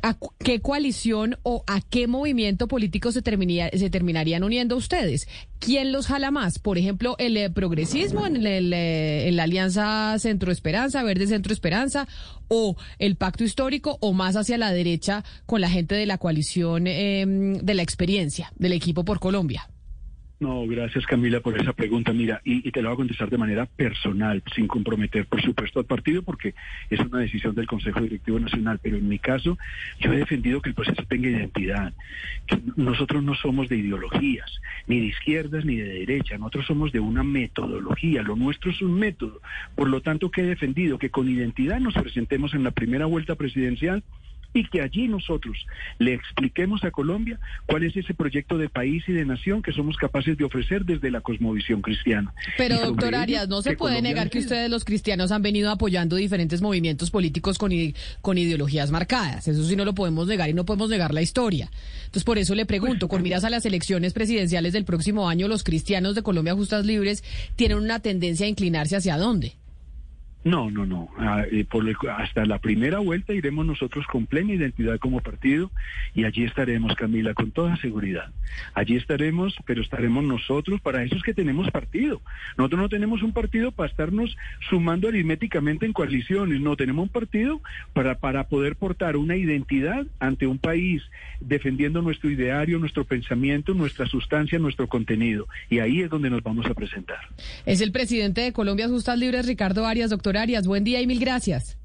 ¿A 0.04 0.16
qué 0.40 0.62
coalición 0.62 1.38
o 1.44 1.64
a 1.68 1.82
qué 1.82 2.08
movimiento 2.08 2.68
político 2.68 3.12
se, 3.12 3.22
se 3.22 3.90
terminarían 3.90 4.44
uniendo 4.44 4.76
ustedes? 4.76 5.28
¿Quién 5.60 5.92
los 5.92 6.08
jala 6.08 6.32
más? 6.32 6.60
Por 6.60 6.78
ejemplo, 6.78 7.16
el 7.18 7.36
eh, 7.38 7.50
progresismo 7.50 8.26
en, 8.26 8.46
el, 8.46 8.72
eh, 8.74 9.30
la 9.34 9.44
alianza 9.44 10.16
Centro 10.20 10.52
Esperanza, 10.52 11.04
Verde 11.04 11.28
Centro 11.28 11.52
Esperanza, 11.52 12.08
o 12.48 12.76
el 13.00 13.16
pacto 13.16 13.44
histórico, 13.44 13.98
o 14.02 14.14
más 14.14 14.36
hacia 14.36 14.58
la 14.58 14.72
derecha 14.72 15.24
con 15.46 15.62
la 15.62 15.70
gente 15.70 15.96
de 15.96 16.06
la 16.06 16.18
coalición 16.18 16.88
em, 16.88 17.54
de 17.56 17.74
la 17.74 17.82
experiencia, 17.82 18.52
del 18.56 18.74
equipo 18.74 19.04
por 19.04 19.20
Colombia. 19.20 19.68
No, 20.40 20.68
gracias 20.68 21.08
Camila 21.08 21.40
por 21.40 21.60
esa 21.60 21.74
pregunta. 21.74 22.14
Mira, 22.14 22.42
y, 22.44 22.70
te 22.72 22.84
la 22.84 22.90
voy 22.90 22.94
a 22.94 22.98
contestar 22.98 23.30
de 23.32 23.40
manera 23.40 23.66
personal, 23.66 24.44
sin 24.54 24.68
comprometer, 24.68 25.26
por 25.26 25.42
supuesto, 25.42 25.80
al 25.80 25.86
partido, 25.86 26.22
porque 26.22 26.54
es 26.92 27.00
una 27.00 27.20
decisión 27.20 27.56
del 27.56 27.66
Consejo 27.66 28.02
Directivo 28.02 28.40
Nacional. 28.40 28.80
Pero 28.80 28.98
en 28.98 29.08
mi 29.08 29.18
caso, 29.18 29.58
yo 30.00 30.14
he 30.14 30.18
defendido 30.18 30.62
que 30.62 30.70
el 30.70 30.76
proceso 30.76 31.04
tenga 31.08 31.28
identidad. 31.28 31.92
Nosotros 32.76 33.24
no 33.24 33.34
somos 33.34 33.68
de 33.68 33.78
ideologías, 33.78 34.62
ni 34.86 35.00
de 35.00 35.06
izquierdas 35.08 35.66
ni 35.66 35.78
de 35.78 36.06
derecha. 36.06 36.38
Nosotros 36.38 36.68
somos 36.68 36.92
de 36.92 37.00
una 37.00 37.24
metodología. 37.24 38.22
Lo 38.22 38.36
nuestro 38.36 38.70
es 38.70 38.80
un 38.84 38.94
método. 38.94 39.42
Por 39.76 39.90
lo 39.90 40.02
tanto, 40.02 40.30
que 40.30 40.42
he 40.42 40.46
defendido 40.46 41.00
que 41.00 41.10
con 41.10 41.28
identidad 41.28 41.80
nos 41.80 41.96
presentemos 41.96 42.54
en 42.54 42.64
la 42.64 42.72
primera 42.72 43.08
vuelta 43.08 43.34
presidencial 43.34 44.04
y 44.58 44.68
que 44.68 44.82
allí 44.82 45.08
nosotros 45.08 45.56
le 46.00 46.14
expliquemos 46.14 46.84
a 46.84 46.92
Colombia 46.92 47.40
cuál 47.68 47.84
es 47.84 47.96
ese 47.96 48.14
proyecto 48.14 48.58
de 48.58 48.70
país 48.70 49.04
y 49.08 49.14
de 49.14 49.24
nación 49.24 49.62
que 49.62 49.72
somos 49.72 49.98
capaces 49.98 50.36
de 50.38 50.44
ofrecer 50.44 50.84
desde 50.84 51.12
la 51.12 51.22
cosmovisión 51.22 51.82
cristiana. 51.82 52.34
Pero, 52.58 52.80
doctor 52.80 53.14
Arias, 53.14 53.48
no 53.48 53.62
se 53.62 53.76
puede 53.76 54.02
negar 54.02 54.30
que 54.30 54.40
ustedes 54.40 54.70
los 54.70 54.84
cristianos 54.84 55.32
han 55.32 55.44
venido 55.44 55.70
apoyando 55.70 56.16
diferentes 56.16 56.62
movimientos 56.62 57.12
políticos 57.12 57.58
con, 57.58 57.72
con 58.22 58.38
ideologías 58.38 58.90
marcadas. 58.90 59.48
Eso 59.48 59.64
sí 59.64 59.76
no 59.76 59.86
lo 59.86 59.94
podemos 59.94 60.28
negar 60.28 60.50
y 60.50 60.54
no 60.54 60.66
podemos 60.66 60.90
negar 60.90 61.14
la 61.14 61.22
historia. 61.22 61.70
Entonces, 62.00 62.24
por 62.24 62.40
eso 62.40 62.56
le 62.56 62.66
pregunto, 62.66 63.08
con 63.08 63.22
miras 63.22 63.44
a 63.44 63.50
las 63.50 63.66
elecciones 63.66 64.14
presidenciales 64.14 64.74
del 64.74 64.86
próximo 64.86 65.30
año, 65.30 65.48
¿los 65.48 65.64
cristianos 65.64 66.16
de 66.16 66.24
Colombia 66.24 66.56
Justas 66.56 66.86
Libres 66.86 67.24
tienen 67.56 67.78
una 67.78 68.00
tendencia 68.00 68.48
a 68.48 68.50
inclinarse 68.50 68.96
hacia 68.96 69.18
dónde? 69.18 69.54
No, 70.44 70.72
no, 70.72 70.86
no. 70.86 71.10
Ah, 71.18 71.44
eh, 71.52 71.66
hasta 72.18 72.46
la 72.46 72.60
primera 72.60 73.00
vuelta 73.00 73.34
iremos 73.34 73.66
nosotros 73.66 74.06
con 74.08 74.28
plena 74.28 74.54
identidad 74.54 74.98
como 75.00 75.20
partido 75.20 75.72
y 76.14 76.24
allí 76.24 76.46
estaremos, 76.46 76.96
Camila, 76.96 77.34
con 77.34 77.52
toda 77.52 77.76
seguridad. 77.78 78.32
Allí 78.74 78.96
estaremos, 78.96 79.56
pero 79.66 79.82
estaremos 79.82 80.24
nosotros, 80.24 80.80
para 80.80 81.04
eso 81.04 81.16
es 81.16 81.24
que 81.24 81.34
tenemos 81.34 81.70
partido. 81.72 82.22
Nosotros 82.58 82.82
no 82.82 82.90
tenemos 82.90 83.24
un 83.24 83.34
partido 83.34 83.72
para 83.72 83.90
estarnos 83.90 84.38
sumando 84.70 85.10
aritméticamente 85.10 85.86
en 85.86 85.94
coaliciones, 85.94 86.62
no, 86.62 86.76
tenemos 86.76 87.04
un 87.04 87.10
partido 87.10 87.62
para, 87.94 88.20
para 88.20 88.48
poder 88.48 88.76
portar 88.76 89.18
una 89.18 89.36
identidad 89.36 90.06
ante 90.20 90.48
un 90.48 90.60
país, 90.60 91.04
defendiendo 91.42 92.02
nuestro 92.02 92.30
ideario, 92.30 92.80
nuestro 92.80 93.04
pensamiento, 93.04 93.74
nuestra 93.74 94.06
sustancia, 94.06 94.60
nuestro 94.60 94.88
contenido. 94.88 95.48
Y 95.70 95.80
ahí 95.80 96.02
es 96.02 96.10
donde 96.10 96.30
nos 96.30 96.42
vamos 96.42 96.66
a 96.68 96.74
presentar. 96.74 97.20
Es 97.66 97.82
el 97.82 97.92
presidente 97.92 98.42
de 98.42 98.54
Colombia 98.54 98.88
Justas 98.88 99.18
Libres, 99.18 99.46
Ricardo 99.46 99.86
Arias, 99.86 100.10
doctor 100.10 100.27
Arias. 100.36 100.68
Buen 100.68 100.84
día 100.84 101.00
y 101.00 101.08
mil 101.08 101.20
gracias. 101.20 101.78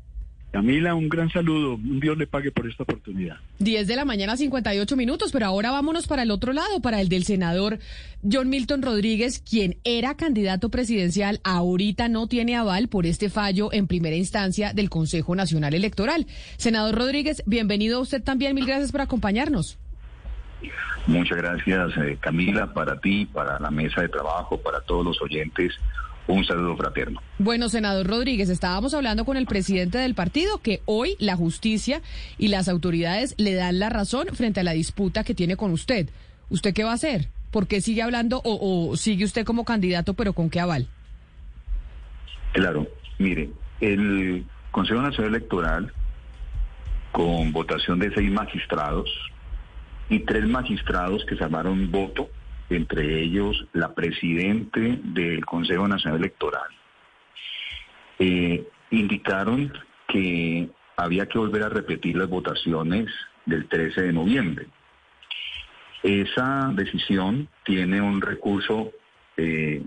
Camila, 0.52 0.94
un 0.94 1.08
gran 1.08 1.30
saludo. 1.30 1.76
Un 1.76 1.98
Dios 1.98 2.18
le 2.18 2.26
pague 2.26 2.52
por 2.52 2.68
esta 2.68 2.82
oportunidad. 2.82 3.36
10 3.60 3.86
de 3.86 3.96
la 3.96 4.04
mañana, 4.04 4.36
58 4.36 4.96
minutos, 4.96 5.32
pero 5.32 5.46
ahora 5.46 5.70
vámonos 5.70 6.06
para 6.06 6.24
el 6.24 6.30
otro 6.30 6.52
lado, 6.52 6.82
para 6.82 7.00
el 7.00 7.08
del 7.08 7.24
senador 7.24 7.78
John 8.30 8.50
Milton 8.50 8.82
Rodríguez, 8.82 9.42
quien 9.48 9.78
era 9.82 10.14
candidato 10.18 10.68
presidencial, 10.68 11.40
ahorita 11.42 12.08
no 12.08 12.26
tiene 12.26 12.54
aval 12.54 12.88
por 12.88 13.06
este 13.06 13.30
fallo 13.30 13.72
en 13.72 13.86
primera 13.86 14.14
instancia 14.14 14.74
del 14.74 14.90
Consejo 14.90 15.34
Nacional 15.34 15.72
Electoral. 15.72 16.26
Senador 16.58 16.96
Rodríguez, 16.96 17.42
bienvenido 17.46 17.96
a 17.96 18.02
usted 18.02 18.22
también. 18.22 18.54
Mil 18.54 18.66
gracias 18.66 18.92
por 18.92 19.00
acompañarnos. 19.00 19.78
Muchas 21.06 21.38
gracias, 21.38 21.96
eh, 21.96 22.18
Camila, 22.20 22.74
para 22.74 23.00
ti, 23.00 23.24
para 23.24 23.58
la 23.58 23.70
mesa 23.70 24.02
de 24.02 24.08
trabajo, 24.10 24.60
para 24.60 24.80
todos 24.82 25.04
los 25.04 25.22
oyentes. 25.22 25.72
Un 26.28 26.44
saludo 26.44 26.76
fraterno. 26.76 27.20
Bueno, 27.38 27.68
senador 27.68 28.06
Rodríguez, 28.06 28.48
estábamos 28.48 28.94
hablando 28.94 29.24
con 29.24 29.36
el 29.36 29.46
presidente 29.46 29.98
del 29.98 30.14
partido 30.14 30.58
que 30.58 30.80
hoy 30.84 31.16
la 31.18 31.36
justicia 31.36 32.00
y 32.38 32.48
las 32.48 32.68
autoridades 32.68 33.34
le 33.38 33.54
dan 33.54 33.78
la 33.78 33.88
razón 33.88 34.28
frente 34.32 34.60
a 34.60 34.64
la 34.64 34.72
disputa 34.72 35.24
que 35.24 35.34
tiene 35.34 35.56
con 35.56 35.72
usted. 35.72 36.10
¿Usted 36.48 36.72
qué 36.74 36.84
va 36.84 36.92
a 36.92 36.94
hacer? 36.94 37.28
¿Por 37.50 37.66
qué 37.66 37.80
sigue 37.80 38.02
hablando 38.02 38.40
o, 38.44 38.96
sigue 38.96 39.24
usted 39.24 39.44
como 39.44 39.64
candidato, 39.64 40.14
pero 40.14 40.32
con 40.32 40.48
qué 40.48 40.60
aval? 40.60 40.86
Claro, 42.52 42.86
mire, 43.18 43.50
el 43.80 44.46
Consejo 44.70 45.02
Nacional 45.02 45.34
Electoral, 45.34 45.92
con 47.10 47.52
votación 47.52 47.98
de 47.98 48.12
seis 48.14 48.30
magistrados 48.30 49.10
y 50.08 50.20
tres 50.20 50.46
magistrados 50.46 51.24
que 51.26 51.36
se 51.36 51.44
armaron 51.44 51.90
voto, 51.90 52.30
entre 52.76 53.20
ellos 53.20 53.66
la 53.72 53.94
presidente 53.94 54.98
del 55.02 55.44
Consejo 55.44 55.88
Nacional 55.88 56.20
Electoral, 56.20 56.68
eh, 58.18 58.66
indicaron 58.90 59.72
que 60.08 60.68
había 60.96 61.26
que 61.26 61.38
volver 61.38 61.62
a 61.62 61.68
repetir 61.68 62.16
las 62.16 62.28
votaciones 62.28 63.08
del 63.46 63.68
13 63.68 64.02
de 64.02 64.12
noviembre. 64.12 64.66
Esa 66.02 66.70
decisión 66.74 67.48
tiene 67.64 68.00
un 68.00 68.20
recurso 68.20 68.92
eh, 69.36 69.84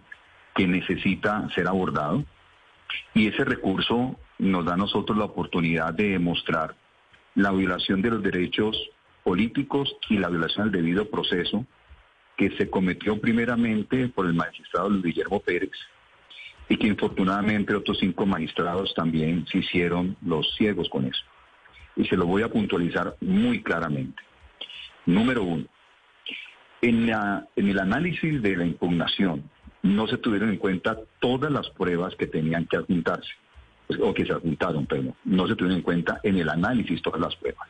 que 0.55 0.67
necesita 0.67 1.47
ser 1.53 1.67
abordado 1.67 2.23
y 3.13 3.27
ese 3.27 3.43
recurso 3.43 4.17
nos 4.39 4.65
da 4.65 4.73
a 4.73 4.77
nosotros 4.77 5.17
la 5.17 5.25
oportunidad 5.25 5.93
de 5.93 6.11
demostrar 6.11 6.75
la 7.35 7.51
violación 7.51 8.01
de 8.01 8.11
los 8.11 8.23
derechos 8.23 8.77
políticos 9.23 9.95
y 10.09 10.17
la 10.17 10.29
violación 10.29 10.71
del 10.71 10.83
debido 10.83 11.09
proceso 11.09 11.65
que 12.37 12.51
se 12.57 12.69
cometió 12.69 13.19
primeramente 13.19 14.09
por 14.09 14.25
el 14.25 14.33
magistrado 14.33 14.89
Luis 14.89 15.03
Guillermo 15.03 15.39
Pérez 15.39 15.71
y 16.67 16.77
que 16.77 16.87
infortunadamente 16.87 17.75
otros 17.75 17.99
cinco 17.99 18.25
magistrados 18.25 18.93
también 18.93 19.45
se 19.47 19.59
hicieron 19.59 20.17
los 20.25 20.53
ciegos 20.55 20.89
con 20.89 21.05
eso. 21.05 21.23
Y 21.95 22.05
se 22.05 22.17
lo 22.17 22.25
voy 22.25 22.41
a 22.41 22.49
puntualizar 22.49 23.15
muy 23.21 23.61
claramente. 23.61 24.21
Número 25.05 25.43
uno, 25.43 25.65
en, 26.81 27.09
en 27.09 27.69
el 27.69 27.79
análisis 27.79 28.41
de 28.41 28.57
la 28.57 28.65
impugnación 28.65 29.49
no 29.83 30.07
se 30.07 30.17
tuvieron 30.17 30.49
en 30.49 30.57
cuenta 30.57 30.97
todas 31.19 31.51
las 31.51 31.69
pruebas 31.69 32.15
que 32.15 32.25
tenían 32.25 32.65
que 32.65 32.77
adjuntarse, 32.77 33.31
o 34.01 34.13
que 34.13 34.25
se 34.25 34.33
adjuntaron, 34.33 34.87
pero 34.87 35.15
no 35.23 35.47
se 35.47 35.55
tuvieron 35.55 35.77
en 35.77 35.83
cuenta 35.83 36.19
en 36.23 36.37
el 36.39 36.49
análisis 36.49 37.01
todas 37.03 37.21
las 37.21 37.35
pruebas. 37.35 37.69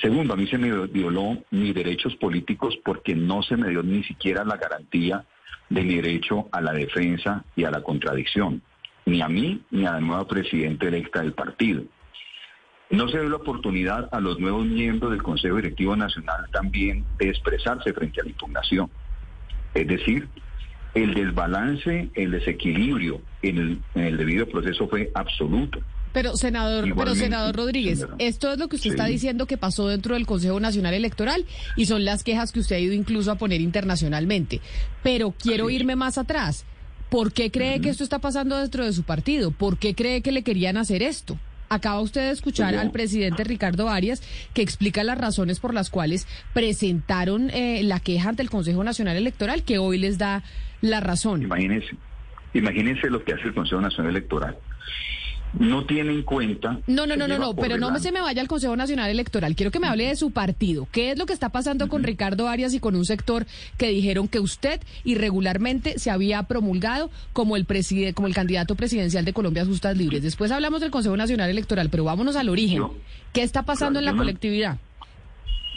Segundo, 0.00 0.34
a 0.34 0.36
mí 0.36 0.46
se 0.46 0.58
me 0.58 0.86
violó 0.88 1.38
mis 1.50 1.74
derechos 1.74 2.14
políticos 2.16 2.78
porque 2.84 3.14
no 3.14 3.42
se 3.42 3.56
me 3.56 3.68
dio 3.68 3.82
ni 3.82 4.02
siquiera 4.04 4.44
la 4.44 4.56
garantía 4.56 5.24
de 5.70 5.82
mi 5.82 5.96
derecho 5.96 6.48
a 6.52 6.60
la 6.60 6.72
defensa 6.72 7.44
y 7.56 7.64
a 7.64 7.70
la 7.70 7.82
contradicción, 7.82 8.62
ni 9.06 9.22
a 9.22 9.28
mí 9.28 9.62
ni 9.70 9.86
a 9.86 9.92
la 9.92 10.00
nueva 10.00 10.26
presidenta 10.26 10.86
electa 10.86 11.22
del 11.22 11.32
partido. 11.32 11.82
No 12.90 13.08
se 13.08 13.18
dio 13.18 13.28
la 13.28 13.36
oportunidad 13.36 14.08
a 14.12 14.20
los 14.20 14.38
nuevos 14.38 14.64
miembros 14.66 15.10
del 15.10 15.22
Consejo 15.22 15.56
Directivo 15.56 15.96
Nacional 15.96 16.46
también 16.52 17.04
de 17.18 17.30
expresarse 17.30 17.92
frente 17.92 18.20
a 18.20 18.24
la 18.24 18.30
impugnación. 18.30 18.90
Es 19.74 19.88
decir, 19.88 20.28
el 20.94 21.14
desbalance, 21.14 22.10
el 22.14 22.30
desequilibrio 22.30 23.20
en 23.42 23.58
el, 23.58 23.78
en 23.94 24.04
el 24.04 24.16
debido 24.16 24.46
proceso 24.46 24.88
fue 24.88 25.10
absoluto. 25.14 25.80
Pero 26.16 26.34
senador, 26.34 26.94
pero 26.96 27.14
senador 27.14 27.54
Rodríguez, 27.54 28.06
esto 28.18 28.50
es 28.50 28.58
lo 28.58 28.68
que 28.68 28.76
usted 28.76 28.88
está 28.88 29.04
diciendo 29.04 29.44
que 29.44 29.58
pasó 29.58 29.86
dentro 29.86 30.14
del 30.14 30.24
Consejo 30.24 30.58
Nacional 30.58 30.94
Electoral 30.94 31.44
y 31.76 31.84
son 31.84 32.06
las 32.06 32.24
quejas 32.24 32.52
que 32.52 32.60
usted 32.60 32.76
ha 32.76 32.78
ido 32.78 32.94
incluso 32.94 33.30
a 33.30 33.34
poner 33.34 33.60
internacionalmente. 33.60 34.62
Pero 35.02 35.32
quiero 35.32 35.68
irme 35.68 35.94
más 35.94 36.16
atrás. 36.16 36.64
¿Por 37.10 37.34
qué 37.34 37.50
cree 37.50 37.82
que 37.82 37.90
esto 37.90 38.02
está 38.02 38.18
pasando 38.18 38.56
dentro 38.56 38.86
de 38.86 38.94
su 38.94 39.02
partido? 39.02 39.50
¿Por 39.50 39.76
qué 39.76 39.94
cree 39.94 40.22
que 40.22 40.32
le 40.32 40.40
querían 40.40 40.78
hacer 40.78 41.02
esto? 41.02 41.38
Acaba 41.68 42.00
usted 42.00 42.22
de 42.22 42.30
escuchar 42.30 42.74
al 42.76 42.92
presidente 42.92 43.44
Ricardo 43.44 43.90
Arias 43.90 44.22
que 44.54 44.62
explica 44.62 45.04
las 45.04 45.18
razones 45.18 45.60
por 45.60 45.74
las 45.74 45.90
cuales 45.90 46.26
presentaron 46.54 47.50
eh, 47.50 47.82
la 47.82 48.00
queja 48.00 48.30
ante 48.30 48.40
el 48.40 48.48
Consejo 48.48 48.82
Nacional 48.84 49.18
Electoral, 49.18 49.64
que 49.64 49.76
hoy 49.76 49.98
les 49.98 50.16
da 50.16 50.44
la 50.80 51.00
razón. 51.00 51.42
Imagínense, 51.42 51.94
imagínense 52.54 53.10
lo 53.10 53.22
que 53.22 53.34
hace 53.34 53.48
el 53.48 53.52
Consejo 53.52 53.82
Nacional 53.82 54.12
Electoral 54.12 54.56
no 55.54 55.86
tiene 55.86 56.12
en 56.12 56.22
cuenta. 56.22 56.80
No, 56.86 57.06
no, 57.06 57.16
no, 57.16 57.26
no, 57.28 57.38
no, 57.38 57.56
pero 57.56 57.78
no 57.78 57.98
se 57.98 58.12
me 58.12 58.20
vaya 58.20 58.40
al 58.40 58.48
Consejo 58.48 58.76
Nacional 58.76 59.10
Electoral. 59.10 59.54
Quiero 59.54 59.70
que 59.70 59.80
me 59.80 59.86
hable 59.86 60.06
de 60.06 60.16
su 60.16 60.30
partido. 60.30 60.86
¿Qué 60.92 61.12
es 61.12 61.18
lo 61.18 61.26
que 61.26 61.32
está 61.32 61.48
pasando 61.48 61.88
con 61.88 62.02
Ricardo 62.02 62.48
Arias 62.48 62.74
y 62.74 62.80
con 62.80 62.94
un 62.94 63.04
sector 63.04 63.46
que 63.78 63.88
dijeron 63.88 64.28
que 64.28 64.40
usted 64.40 64.80
irregularmente 65.04 65.98
se 65.98 66.10
había 66.10 66.42
promulgado 66.44 67.10
como 67.32 67.56
el 67.56 67.66
como 68.14 68.28
el 68.28 68.34
candidato 68.34 68.74
presidencial 68.74 69.24
de 69.24 69.32
Colombia 69.32 69.64
Justas 69.64 69.96
Libres? 69.96 70.22
Después 70.22 70.50
hablamos 70.50 70.80
del 70.80 70.90
Consejo 70.90 71.16
Nacional 71.16 71.50
Electoral, 71.50 71.88
pero 71.90 72.04
vámonos 72.04 72.36
al 72.36 72.48
origen. 72.48 72.84
¿Qué 73.32 73.42
está 73.42 73.64
pasando 73.64 73.98
en 73.98 74.04
la 74.04 74.14
colectividad? 74.14 74.78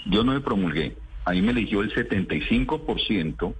Yo 0.06 0.24
no 0.24 0.34
me 0.34 0.42
promulgué. 0.42 0.96
Ahí 1.26 1.42
me 1.42 1.52
eligió 1.52 1.82
el 1.82 1.94
75% 1.94 3.54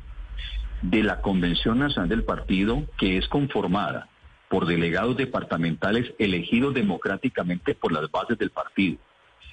de 0.82 1.04
la 1.04 1.22
Convención 1.22 1.80
Nacional 1.80 2.10
del 2.10 2.24
Partido, 2.24 2.84
que 2.98 3.18
es 3.18 3.28
conformada 3.28 4.08
por 4.50 4.66
delegados 4.66 5.16
departamentales 5.16 6.14
elegidos 6.18 6.74
democráticamente 6.74 7.76
por 7.76 7.92
las 7.92 8.10
bases 8.12 8.38
del 8.38 8.50
partido. 8.50 8.98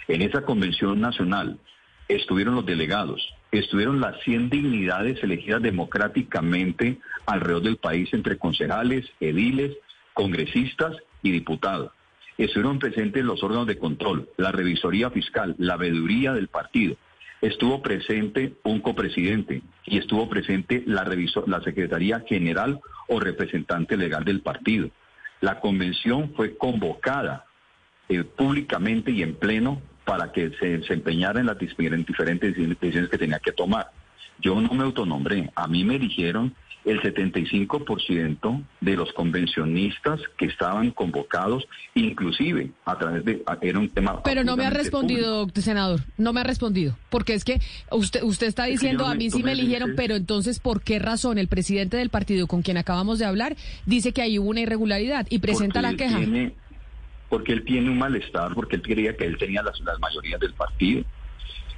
En 0.09 0.23
esa 0.23 0.43
convención 0.43 1.00
nacional 1.00 1.59
estuvieron 2.09 2.55
los 2.55 2.67
delegados, 2.67 3.23
estuvieron 3.50 4.00
las 4.00 4.21
100 4.23 4.50
dignidades 4.50 5.23
elegidas 5.23 5.62
democráticamente 5.62 6.99
alrededor 7.26 7.62
del 7.62 7.76
país 7.76 8.12
entre 8.12 8.38
concejales, 8.38 9.07
ediles, 9.21 9.76
congresistas 10.15 10.97
y 11.23 11.31
diputados. 11.31 11.93
Estuvieron 12.38 12.79
presentes 12.79 13.25
los 13.25 13.43
órganos 13.43 13.67
de 13.67 13.79
control, 13.79 14.29
la 14.37 14.53
revisoría 14.53 15.11
fiscal, 15.11 15.55
la 15.59 15.76
veeduría 15.76 16.33
del 16.33 16.49
partido. 16.49 16.97
Estuvo 17.40 17.83
presente 17.83 18.55
un 18.64 18.81
copresidente 18.81 19.62
y 19.85 19.99
estuvo 19.99 20.28
presente 20.28 20.83
la, 20.87 21.05
la 21.47 21.61
Secretaría 21.61 22.21
General 22.26 22.81
o 23.09 23.21
representante 23.21 23.97
legal 23.97 24.25
del 24.25 24.40
partido. 24.40 24.90
La 25.40 25.61
convención 25.61 26.33
fue 26.35 26.57
convocada 26.57 27.45
eh, 28.09 28.25
públicamente 28.25 29.11
y 29.11 29.23
en 29.23 29.35
pleno 29.35 29.83
para 30.05 30.33
que 30.33 30.50
se 30.61 30.78
desempeñara 30.78 31.40
en 31.40 31.47
las 31.47 31.59
diferentes 31.59 32.55
decisiones 32.57 33.11
que 33.11 33.19
tenía 33.19 33.40
que 33.40 33.52
tomar. 33.52 33.90
Yo 34.40 34.61
no 34.61 34.73
me 34.73 34.85
autonombré, 34.85 35.50
a 35.55 35.66
mí 35.66 35.85
me 35.85 35.99
dijeron 35.99 36.55
el 36.87 37.02
75% 37.02 38.64
de 38.81 38.97
los 38.97 39.12
convencionistas 39.12 40.21
que 40.38 40.47
estaban 40.47 40.93
convocados, 40.93 41.66
inclusive 41.95 42.71
a 42.85 42.97
través 42.97 43.25
de 43.25 43.43
era 43.61 43.78
un 43.78 43.88
tema. 43.88 44.23
Pero 44.23 44.45
no 44.45 44.57
me 44.57 44.64
ha 44.64 44.71
respondido, 44.71 45.49
senador, 45.57 46.00
no 46.16 46.33
me 46.33 46.40
ha 46.40 46.45
respondido, 46.45 46.97
porque 47.11 47.35
es 47.35 47.45
que 47.45 47.61
usted 47.90 48.23
usted 48.23 48.47
está 48.47 48.66
diciendo 48.66 49.05
a 49.05 49.14
mí 49.14 49.31
sí 49.31 49.43
me 49.43 49.52
eligieron, 49.52 49.95
pero 49.97 50.14
entonces 50.14 50.61
¿por 50.61 50.81
qué 50.81 51.00
razón 51.00 51.38
el 51.38 51.49
presidente 51.49 51.97
del 51.97 52.09
partido 52.09 52.47
con 52.47 52.62
quien 52.62 52.76
acabamos 52.76 53.19
de 53.19 53.25
hablar 53.25 53.57
dice 53.85 54.12
que 54.12 54.23
ahí 54.23 54.38
hubo 54.38 54.49
una 54.49 54.61
irregularidad 54.61 55.26
y 55.28 55.40
presenta 55.40 55.83
la 55.83 55.95
queja? 55.95 56.21
porque 57.28 57.52
él 57.52 57.64
tiene 57.64 57.90
un 57.90 57.99
malestar, 57.99 58.55
porque 58.55 58.76
él 58.76 58.83
creía 58.83 59.16
que 59.16 59.25
él 59.25 59.37
tenía 59.37 59.61
las, 59.61 59.81
las 59.81 59.99
mayorías 59.99 60.38
del 60.38 60.55
partido 60.55 61.05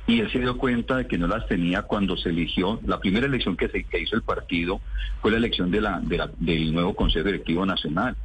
y 0.09 0.21
él 0.21 0.33
se 0.33 0.39
dio 0.39 0.57
cuenta 0.57 0.97
de 0.97 1.07
que 1.07 1.19
no 1.19 1.27
las 1.27 1.47
tenía 1.47 1.83
cuando 1.83 2.17
se 2.17 2.31
eligió. 2.31 2.81
La 2.87 2.99
primera 2.99 3.27
elección 3.27 3.59
que, 3.59 3.69
se, 3.69 3.85
hizo 4.01 4.17
el 4.17 4.23
partido 4.23 4.81
fue 5.21 5.31
la 5.31 5.37
elección 5.37 5.71
del 5.71 6.73
nuevo 6.73 6.95
Consejo 6.95 7.27
Directivo 7.27 7.67
Nacional. 7.67 8.17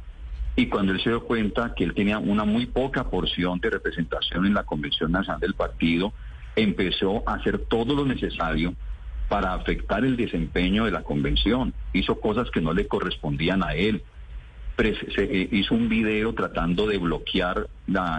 Y 0.56 0.68
cuando 0.68 0.92
él 0.92 1.02
se 1.02 1.10
dio 1.10 1.24
cuenta 1.24 1.74
que 1.74 1.84
él 1.84 1.92
tenía 1.92 2.18
una 2.18 2.44
muy 2.46 2.64
poca 2.64 3.04
porción 3.10 3.60
de 3.60 3.68
representación 3.68 4.46
en 4.46 4.54
la 4.54 4.62
Convención 4.62 5.12
Nacional 5.12 5.40
del 5.40 5.52
partido, 5.52 6.14
empezó 6.56 7.22
a 7.28 7.34
hacer 7.34 7.58
todo 7.58 7.94
lo 7.94 8.06
necesario 8.06 8.74
para 9.28 9.52
afectar 9.52 10.06
el 10.06 10.16
desempeño 10.16 10.86
de 10.86 10.90
la 10.90 11.02
convención. 11.02 11.74
Hizo 11.92 12.18
cosas 12.18 12.50
que 12.50 12.62
no 12.62 12.72
le 12.72 12.88
correspondían 12.88 13.62
a 13.62 13.74
él 13.74 14.02
se 14.76 15.22
eh, 15.22 15.48
hizo 15.52 15.74
un 15.74 15.88
video 15.88 16.32
tratando 16.34 16.86
de 16.86 16.98
bloquear 16.98 17.68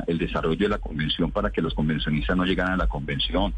el 0.08 0.18
desarrollo 0.18 0.58
de 0.58 0.70
la 0.70 0.78
convención 0.78 1.32
para 1.32 1.50
que 1.50 1.62
los 1.62 1.74
convencionistas 1.74 2.38
no 2.38 2.46
llegaran 2.46 2.74
a 2.74 2.78
la 2.78 2.88
convención. 2.88 3.54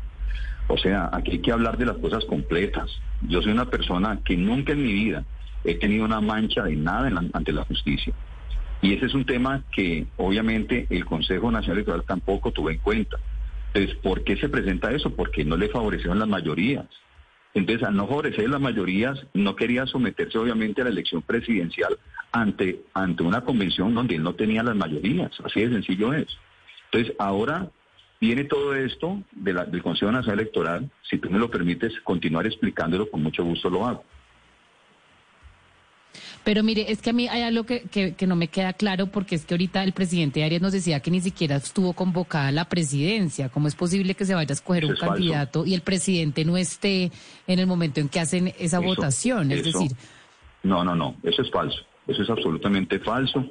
O 0.67 0.77
sea, 0.77 1.09
aquí 1.13 1.31
hay 1.31 1.39
que 1.39 1.51
hablar 1.51 1.77
de 1.77 1.85
las 1.85 1.97
cosas 1.97 2.25
completas. 2.25 2.89
Yo 3.21 3.41
soy 3.41 3.51
una 3.51 3.69
persona 3.69 4.19
que 4.25 4.35
nunca 4.35 4.73
en 4.73 4.83
mi 4.83 4.93
vida 4.93 5.23
he 5.63 5.75
tenido 5.75 6.05
una 6.05 6.21
mancha 6.21 6.63
de 6.63 6.75
nada 6.75 7.09
ante 7.33 7.51
la 7.51 7.63
justicia. 7.63 8.13
Y 8.81 8.93
ese 8.93 9.07
es 9.07 9.13
un 9.13 9.25
tema 9.25 9.63
que 9.71 10.05
obviamente 10.17 10.87
el 10.89 11.05
Consejo 11.05 11.51
Nacional 11.51 11.77
Electoral 11.77 12.03
tampoco 12.03 12.51
tuvo 12.51 12.69
en 12.69 12.77
cuenta. 12.79 13.17
Entonces, 13.73 13.95
¿por 14.01 14.23
qué 14.23 14.37
se 14.37 14.49
presenta 14.49 14.91
eso? 14.91 15.15
Porque 15.15 15.45
no 15.45 15.57
le 15.57 15.69
favorecieron 15.69 16.19
las 16.19 16.27
mayorías. 16.27 16.85
Entonces, 17.53 17.87
al 17.87 17.95
no 17.95 18.07
favorecer 18.07 18.49
las 18.49 18.61
mayorías, 18.61 19.19
no 19.33 19.55
quería 19.55 19.85
someterse 19.87 20.37
obviamente 20.37 20.81
a 20.81 20.85
la 20.85 20.91
elección 20.91 21.21
presidencial 21.21 21.97
ante, 22.31 22.81
ante 22.93 23.23
una 23.23 23.41
convención 23.41 23.93
donde 23.93 24.15
él 24.15 24.23
no 24.23 24.35
tenía 24.35 24.63
las 24.63 24.75
mayorías. 24.75 25.31
Así 25.43 25.61
de 25.61 25.69
sencillo 25.69 26.13
es. 26.13 26.27
Entonces, 26.91 27.15
ahora 27.19 27.69
viene 28.19 28.43
todo 28.45 28.75
esto 28.75 29.21
de 29.31 29.53
la, 29.53 29.65
del 29.65 29.83
Consejo 29.83 30.11
Nacional 30.11 30.39
Electoral. 30.39 30.89
Si 31.09 31.17
tú 31.17 31.29
me 31.29 31.39
lo 31.39 31.49
permites 31.49 31.93
continuar 32.01 32.45
explicándolo, 32.45 33.09
con 33.09 33.23
mucho 33.23 33.43
gusto 33.43 33.69
lo 33.69 33.85
hago. 33.85 34.03
Pero 36.43 36.63
mire, 36.63 36.89
es 36.89 37.01
que 37.01 37.09
a 37.09 37.13
mí 37.13 37.27
hay 37.27 37.41
algo 37.41 37.65
que, 37.65 37.81
que, 37.89 38.25
no 38.25 38.37
me 38.37 38.47
queda 38.47 38.71
claro 38.71 39.07
porque 39.07 39.35
es 39.35 39.45
que 39.45 39.53
ahorita 39.53 39.83
el 39.83 39.91
presidente 39.91 40.45
Arias 40.45 40.61
nos 40.61 40.71
decía 40.71 41.01
que 41.01 41.11
ni 41.11 41.19
siquiera 41.19 41.57
estuvo 41.57 41.91
convocada 41.91 42.53
la 42.53 42.69
presidencia. 42.69 43.49
¿Cómo 43.49 43.67
es 43.67 43.75
posible 43.75 44.15
que 44.15 44.25
se 44.25 44.33
vaya 44.33 44.49
a 44.49 44.53
escoger 44.53 44.85
un 44.85 44.95
candidato 44.95 45.65
y 45.65 45.73
el 45.73 45.81
presidente 45.81 46.45
no 46.45 46.55
esté 46.55 47.11
en 47.47 47.59
el 47.59 47.67
momento 47.67 47.99
en 47.99 48.07
que 48.07 48.21
hacen 48.21 48.53
esa 48.59 48.79
votación? 48.79 49.51
Es 49.51 49.65
decir... 49.65 49.91
No, 50.63 50.85
no, 50.85 50.95
no, 50.95 51.17
eso 51.23 51.41
es 51.41 51.51
falso. 51.51 51.83
Eso 52.07 52.23
es 52.23 52.29
absolutamente 52.29 52.99
falso. 52.99 53.45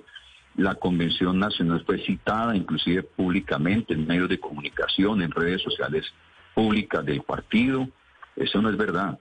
La 0.56 0.74
Convención 0.74 1.38
Nacional 1.38 1.84
fue 1.84 1.98
citada 1.98 2.56
inclusive 2.56 3.02
públicamente 3.02 3.94
en 3.94 4.06
medios 4.06 4.28
de 4.28 4.40
comunicación, 4.40 5.22
en 5.22 5.30
redes 5.30 5.62
sociales 5.62 6.04
públicas 6.54 7.04
del 7.04 7.22
partido. 7.22 7.88
Eso 8.34 8.62
no 8.62 8.70
es 8.70 8.76
verdad. 8.76 9.18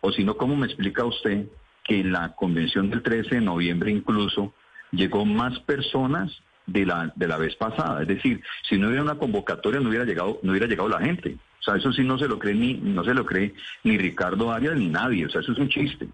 O 0.00 0.12
si 0.12 0.24
no, 0.24 0.36
¿cómo 0.36 0.56
me 0.56 0.66
explica 0.66 1.04
usted 1.04 1.46
que 1.84 2.00
en 2.00 2.12
la 2.12 2.34
convención 2.34 2.90
del 2.90 3.02
13 3.02 3.36
de 3.36 3.40
noviembre 3.40 3.90
incluso 3.90 4.54
llegó 4.90 5.24
más 5.24 5.58
personas 5.60 6.32
de 6.66 6.86
la, 6.86 7.12
de 7.14 7.28
la 7.28 7.36
vez 7.36 7.54
pasada. 7.56 8.02
Es 8.02 8.08
decir, 8.08 8.42
si 8.68 8.78
no 8.78 8.88
hubiera 8.88 9.02
una 9.02 9.18
convocatoria 9.18 9.80
no 9.80 9.88
hubiera 9.88 10.04
llegado, 10.04 10.38
no 10.42 10.50
hubiera 10.50 10.66
llegado 10.66 10.88
la 10.88 11.00
gente. 11.00 11.36
O 11.60 11.62
sea, 11.62 11.76
eso 11.76 11.92
sí 11.92 12.02
no 12.02 12.18
se 12.18 12.28
lo 12.28 12.38
cree 12.38 12.54
ni, 12.54 12.74
no 12.74 13.04
se 13.04 13.14
lo 13.14 13.24
cree 13.24 13.54
ni 13.84 13.96
Ricardo 13.98 14.52
Arias 14.52 14.76
ni 14.76 14.88
nadie. 14.88 15.26
O 15.26 15.30
sea, 15.30 15.40
eso 15.40 15.52
es 15.52 15.58
un 15.58 15.68
chiste. 15.68 16.08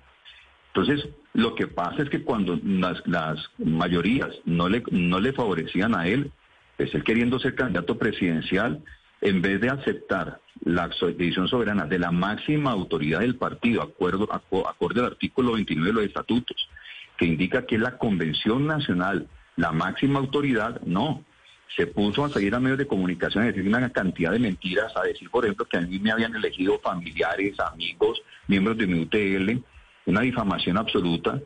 Entonces, 0.68 1.08
lo 1.32 1.54
que 1.54 1.66
pasa 1.68 2.02
es 2.02 2.10
que 2.10 2.22
cuando 2.22 2.58
las, 2.62 3.06
las 3.06 3.38
mayorías 3.58 4.30
no 4.44 4.68
le, 4.68 4.82
no 4.90 5.20
le 5.20 5.32
favorecían 5.32 5.94
a 5.94 6.06
él, 6.06 6.32
es 6.78 6.94
él 6.94 7.04
queriendo 7.04 7.38
ser 7.38 7.54
candidato 7.54 7.98
presidencial, 7.98 8.82
en 9.20 9.42
vez 9.42 9.60
de 9.60 9.68
aceptar 9.68 10.40
la 10.64 10.88
decisión 10.88 11.46
soberana 11.46 11.86
de 11.86 11.98
la 11.98 12.10
máxima 12.10 12.70
autoridad 12.70 13.20
del 13.20 13.36
partido, 13.36 13.82
acuerdo, 13.82 14.28
acorde 14.32 15.00
al 15.00 15.06
artículo 15.06 15.52
29 15.52 15.88
de 15.88 15.92
los 15.92 16.04
estatutos, 16.04 16.68
que 17.16 17.26
indica 17.26 17.66
que 17.66 17.76
es 17.76 17.80
la 17.80 17.98
Convención 17.98 18.66
Nacional 18.66 19.28
la 19.56 19.72
máxima 19.72 20.18
autoridad, 20.18 20.80
no. 20.82 21.24
Se 21.76 21.86
puso 21.86 22.24
a 22.24 22.30
salir 22.30 22.54
a 22.54 22.60
medios 22.60 22.78
de 22.78 22.86
comunicación 22.86 23.44
a 23.44 23.46
decir 23.48 23.66
una 23.66 23.90
cantidad 23.90 24.32
de 24.32 24.38
mentiras, 24.38 24.92
a 24.96 25.02
decir, 25.02 25.30
por 25.30 25.44
ejemplo, 25.44 25.66
que 25.66 25.76
a 25.76 25.82
mí 25.82 25.98
me 25.98 26.10
habían 26.10 26.34
elegido 26.34 26.80
familiares, 26.80 27.60
amigos, 27.60 28.20
miembros 28.48 28.76
de 28.78 28.86
mi 28.86 29.00
UTL, 29.00 29.62
una 30.06 30.20
difamación 30.22 30.76
absoluta, 30.76 31.40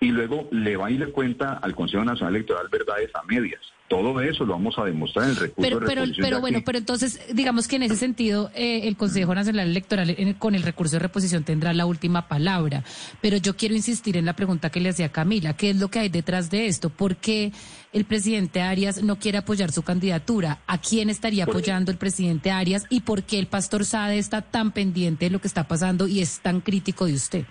y 0.00 0.08
luego 0.08 0.48
le 0.50 0.76
va 0.76 0.90
y 0.90 0.98
le 0.98 1.06
cuenta 1.06 1.54
al 1.54 1.74
Consejo 1.74 2.04
Nacional 2.04 2.34
Electoral 2.34 2.68
verdades 2.70 3.10
a 3.14 3.22
medias. 3.22 3.60
Todo 3.88 4.20
eso 4.20 4.44
lo 4.44 4.54
vamos 4.54 4.76
a 4.78 4.84
demostrar 4.84 5.26
en 5.26 5.30
el 5.30 5.36
recurso 5.36 5.62
pero, 5.86 6.06
de 6.06 6.14
Pero, 6.18 6.40
bueno, 6.40 6.62
pero 6.66 6.76
entonces, 6.76 7.20
digamos 7.32 7.68
que 7.68 7.76
en 7.76 7.84
ese 7.84 7.94
sentido, 7.94 8.50
eh, 8.54 8.88
el 8.88 8.96
Consejo 8.96 9.34
Nacional 9.34 9.68
Electoral 9.68 10.36
con 10.38 10.56
el 10.56 10.64
recurso 10.64 10.96
de 10.96 10.98
reposición 11.00 11.44
tendrá 11.44 11.72
la 11.72 11.86
última 11.86 12.26
palabra. 12.26 12.82
Pero 13.22 13.36
yo 13.36 13.56
quiero 13.56 13.76
insistir 13.76 14.16
en 14.16 14.24
la 14.24 14.34
pregunta 14.34 14.70
que 14.70 14.80
le 14.80 14.88
hacía 14.88 15.12
Camila. 15.12 15.56
¿Qué 15.56 15.70
es 15.70 15.76
lo 15.76 15.88
que 15.88 16.00
hay 16.00 16.08
detrás 16.08 16.50
de 16.50 16.66
esto? 16.66 16.90
¿Por 16.90 17.16
qué 17.16 17.52
el 17.92 18.04
presidente 18.04 18.60
Arias 18.60 19.02
no 19.04 19.20
quiere 19.20 19.38
apoyar 19.38 19.70
su 19.70 19.82
candidatura? 19.82 20.58
¿A 20.66 20.78
quién 20.78 21.08
estaría 21.08 21.44
apoyando 21.44 21.92
el 21.92 21.96
presidente 21.96 22.50
Arias? 22.50 22.86
¿Y 22.90 23.00
por 23.02 23.22
qué 23.22 23.38
el 23.38 23.46
pastor 23.46 23.84
Sade 23.84 24.18
está 24.18 24.42
tan 24.42 24.72
pendiente 24.72 25.26
de 25.26 25.30
lo 25.30 25.40
que 25.40 25.48
está 25.48 25.68
pasando 25.68 26.08
y 26.08 26.20
es 26.20 26.40
tan 26.40 26.60
crítico 26.60 27.06
de 27.06 27.14
usted? 27.14 27.44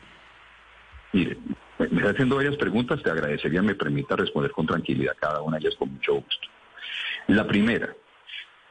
Mire, 1.16 1.38
me 1.80 1.86
está 1.86 2.10
haciendo 2.10 2.36
varias 2.36 2.58
preguntas, 2.58 3.02
te 3.02 3.10
agradecería 3.10 3.62
me 3.62 3.74
permita 3.74 4.18
responder 4.18 4.52
con 4.52 4.66
tranquilidad 4.66 5.16
cada 5.18 5.42
una 5.42 5.58
de 5.58 5.62
ellas 5.62 5.78
con 5.80 5.94
mucho 5.94 6.16
gusto. 6.16 6.48
La 7.28 7.48
primera, 7.48 7.96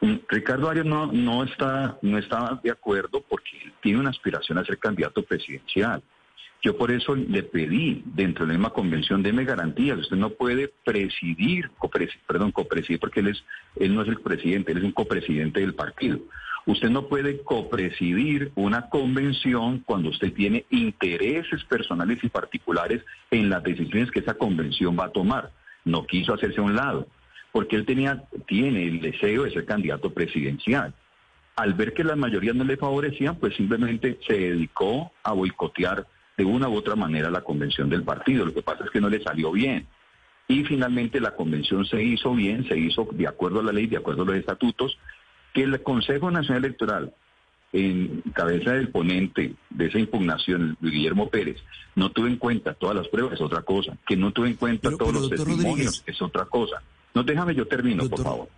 mm, 0.01 0.13
Ricardo 0.29 0.69
Arias 0.69 0.85
no, 0.85 1.11
no, 1.11 1.43
está, 1.43 1.97
no 2.03 2.19
está 2.19 2.59
de 2.63 2.69
acuerdo 2.69 3.25
porque 3.27 3.73
tiene 3.81 3.99
una 3.99 4.11
aspiración 4.11 4.59
a 4.59 4.63
ser 4.63 4.77
candidato 4.77 5.23
presidencial. 5.23 6.03
Yo 6.61 6.77
por 6.77 6.91
eso 6.91 7.15
le 7.15 7.41
pedí 7.41 8.03
dentro 8.05 8.45
de 8.45 8.53
la 8.53 8.59
misma 8.59 8.73
convención, 8.73 9.23
deme 9.23 9.43
garantías. 9.43 9.97
Usted 9.97 10.17
no 10.17 10.29
puede 10.29 10.71
presidir, 10.83 11.71
perdón, 12.27 12.51
copresidir, 12.51 12.99
porque 12.99 13.21
él, 13.21 13.29
es, 13.29 13.43
él 13.75 13.95
no 13.95 14.03
es 14.03 14.07
el 14.07 14.21
presidente, 14.21 14.71
él 14.71 14.77
es 14.77 14.83
un 14.83 14.91
copresidente 14.91 15.61
del 15.61 15.73
partido. 15.73 16.19
Usted 16.65 16.89
no 16.89 17.07
puede 17.07 17.43
copresidir 17.43 18.51
una 18.55 18.89
convención 18.89 19.83
cuando 19.85 20.09
usted 20.09 20.33
tiene 20.33 20.65
intereses 20.71 21.63
personales 21.65 22.23
y 22.23 22.29
particulares 22.29 23.03
en 23.29 23.49
las 23.49 23.63
decisiones 23.63 24.09
que 24.09 24.19
esa 24.19 24.33
convención 24.33 24.97
va 24.99 25.05
a 25.05 25.11
tomar. 25.11 25.51
No 25.83 26.07
quiso 26.07 26.33
hacerse 26.33 26.59
a 26.59 26.63
un 26.63 26.75
lado, 26.75 27.07
porque 27.51 27.75
él 27.75 27.85
tenía, 27.85 28.23
tiene 28.47 28.83
el 28.87 28.99
deseo 28.99 29.43
de 29.43 29.51
ser 29.51 29.65
candidato 29.65 30.11
presidencial. 30.11 30.93
Al 31.55 31.75
ver 31.75 31.93
que 31.93 32.03
las 32.03 32.17
mayorías 32.17 32.55
no 32.55 32.63
le 32.63 32.77
favorecían, 32.77 33.35
pues 33.35 33.55
simplemente 33.55 34.19
se 34.27 34.33
dedicó 34.33 35.11
a 35.23 35.33
boicotear 35.33 36.07
de 36.35 36.45
una 36.45 36.67
u 36.67 36.75
otra 36.75 36.95
manera 36.95 37.29
la 37.29 37.41
convención 37.41 37.89
del 37.89 38.03
partido. 38.03 38.43
Lo 38.43 38.53
que 38.53 38.63
pasa 38.63 38.83
es 38.83 38.89
que 38.89 38.99
no 38.99 39.09
le 39.09 39.21
salió 39.21 39.51
bien. 39.51 39.87
Y 40.47 40.63
finalmente 40.63 41.21
la 41.21 41.35
convención 41.35 41.85
se 41.85 42.03
hizo 42.03 42.33
bien, 42.33 42.67
se 42.67 42.77
hizo 42.77 43.07
de 43.11 43.27
acuerdo 43.27 43.59
a 43.59 43.63
la 43.63 43.71
ley, 43.71 43.87
de 43.87 43.97
acuerdo 43.97 44.23
a 44.23 44.25
los 44.25 44.35
estatutos, 44.35 44.97
que 45.55 45.63
el 45.63 45.81
Consejo 45.81 46.29
Nacional 46.29 46.65
Electoral, 46.65 47.13
en 47.71 48.21
cabeza 48.33 48.73
del 48.73 48.89
ponente 48.89 49.55
de 49.69 49.85
esa 49.85 49.99
impugnación, 49.99 50.77
Guillermo 50.81 51.29
Pérez, 51.29 51.63
no 51.95 52.11
tuvo 52.11 52.27
en 52.27 52.35
cuenta 52.35 52.73
todas 52.73 52.95
las 52.95 53.07
pruebas, 53.07 53.35
es 53.35 53.41
otra 53.41 53.61
cosa. 53.61 53.97
Que 54.05 54.17
no 54.17 54.31
tuvo 54.31 54.47
en 54.47 54.55
cuenta 54.55 54.91
todos 54.91 55.13
los 55.13 55.29
testimonios, 55.29 56.03
es 56.05 56.21
otra 56.21 56.43
cosa. 56.45 56.83
No, 57.13 57.23
déjame, 57.23 57.55
yo 57.55 57.65
termino, 57.67 58.07
por 58.09 58.21
favor. 58.21 58.49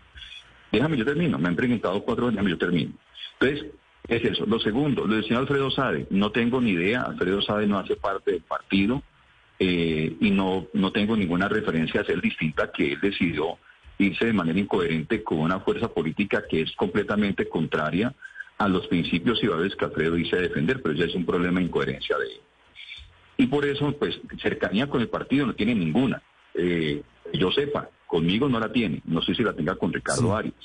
Déjame, 0.71 0.97
yo 0.97 1.05
termino. 1.05 1.37
Me 1.37 1.49
han 1.49 1.55
preguntado 1.55 2.03
cuatro, 2.03 2.31
déjame, 2.31 2.49
yo 2.49 2.57
termino. 2.57 2.93
Entonces, 3.39 3.71
es 4.07 4.23
eso. 4.23 4.47
Lo 4.47 4.59
segundo, 4.59 5.05
lo 5.05 5.13
del 5.13 5.23
señor 5.23 5.41
Alfredo 5.41 5.69
Sade, 5.69 6.07
no 6.09 6.31
tengo 6.31 6.59
ni 6.59 6.71
idea. 6.71 7.03
Alfredo 7.03 7.43
Sade 7.43 7.67
no 7.67 7.77
hace 7.77 7.95
parte 7.95 8.31
del 8.31 8.41
partido 8.41 9.03
eh, 9.59 10.15
y 10.19 10.31
no, 10.31 10.65
no 10.73 10.91
tengo 10.91 11.15
ninguna 11.15 11.47
referencia 11.47 12.01
a 12.01 12.05
ser 12.05 12.21
distinta 12.21 12.71
que 12.71 12.93
él 12.93 12.99
decidió 12.99 13.59
irse 13.97 14.25
de 14.25 14.33
manera 14.33 14.59
incoherente 14.59 15.23
con 15.23 15.39
una 15.39 15.59
fuerza 15.59 15.87
política 15.87 16.43
que 16.49 16.61
es 16.61 16.71
completamente 16.75 17.47
contraria 17.49 18.13
a 18.57 18.67
los 18.67 18.87
principios 18.87 19.41
y 19.43 19.47
valores 19.47 19.75
que 19.75 19.85
Alfredo 19.85 20.15
dice 20.15 20.35
defender, 20.37 20.81
pero 20.81 20.95
ya 20.95 21.05
es 21.05 21.15
un 21.15 21.25
problema 21.25 21.59
de 21.59 21.65
incoherencia 21.65 22.17
de 22.17 22.25
él. 22.25 22.41
Y 23.37 23.47
por 23.47 23.65
eso, 23.65 23.91
pues, 23.97 24.19
cercanía 24.41 24.87
con 24.87 25.01
el 25.01 25.09
partido 25.09 25.45
no 25.45 25.53
tiene 25.53 25.75
ninguna. 25.75 26.21
Eh, 26.55 27.03
yo 27.33 27.51
sepa, 27.51 27.89
conmigo 28.07 28.49
no 28.49 28.59
la 28.59 28.71
tiene. 28.71 29.01
No 29.05 29.21
sé 29.21 29.35
si 29.35 29.43
la 29.43 29.53
tenga 29.53 29.75
con 29.75 29.93
Ricardo 29.93 30.35
Arias. 30.35 30.55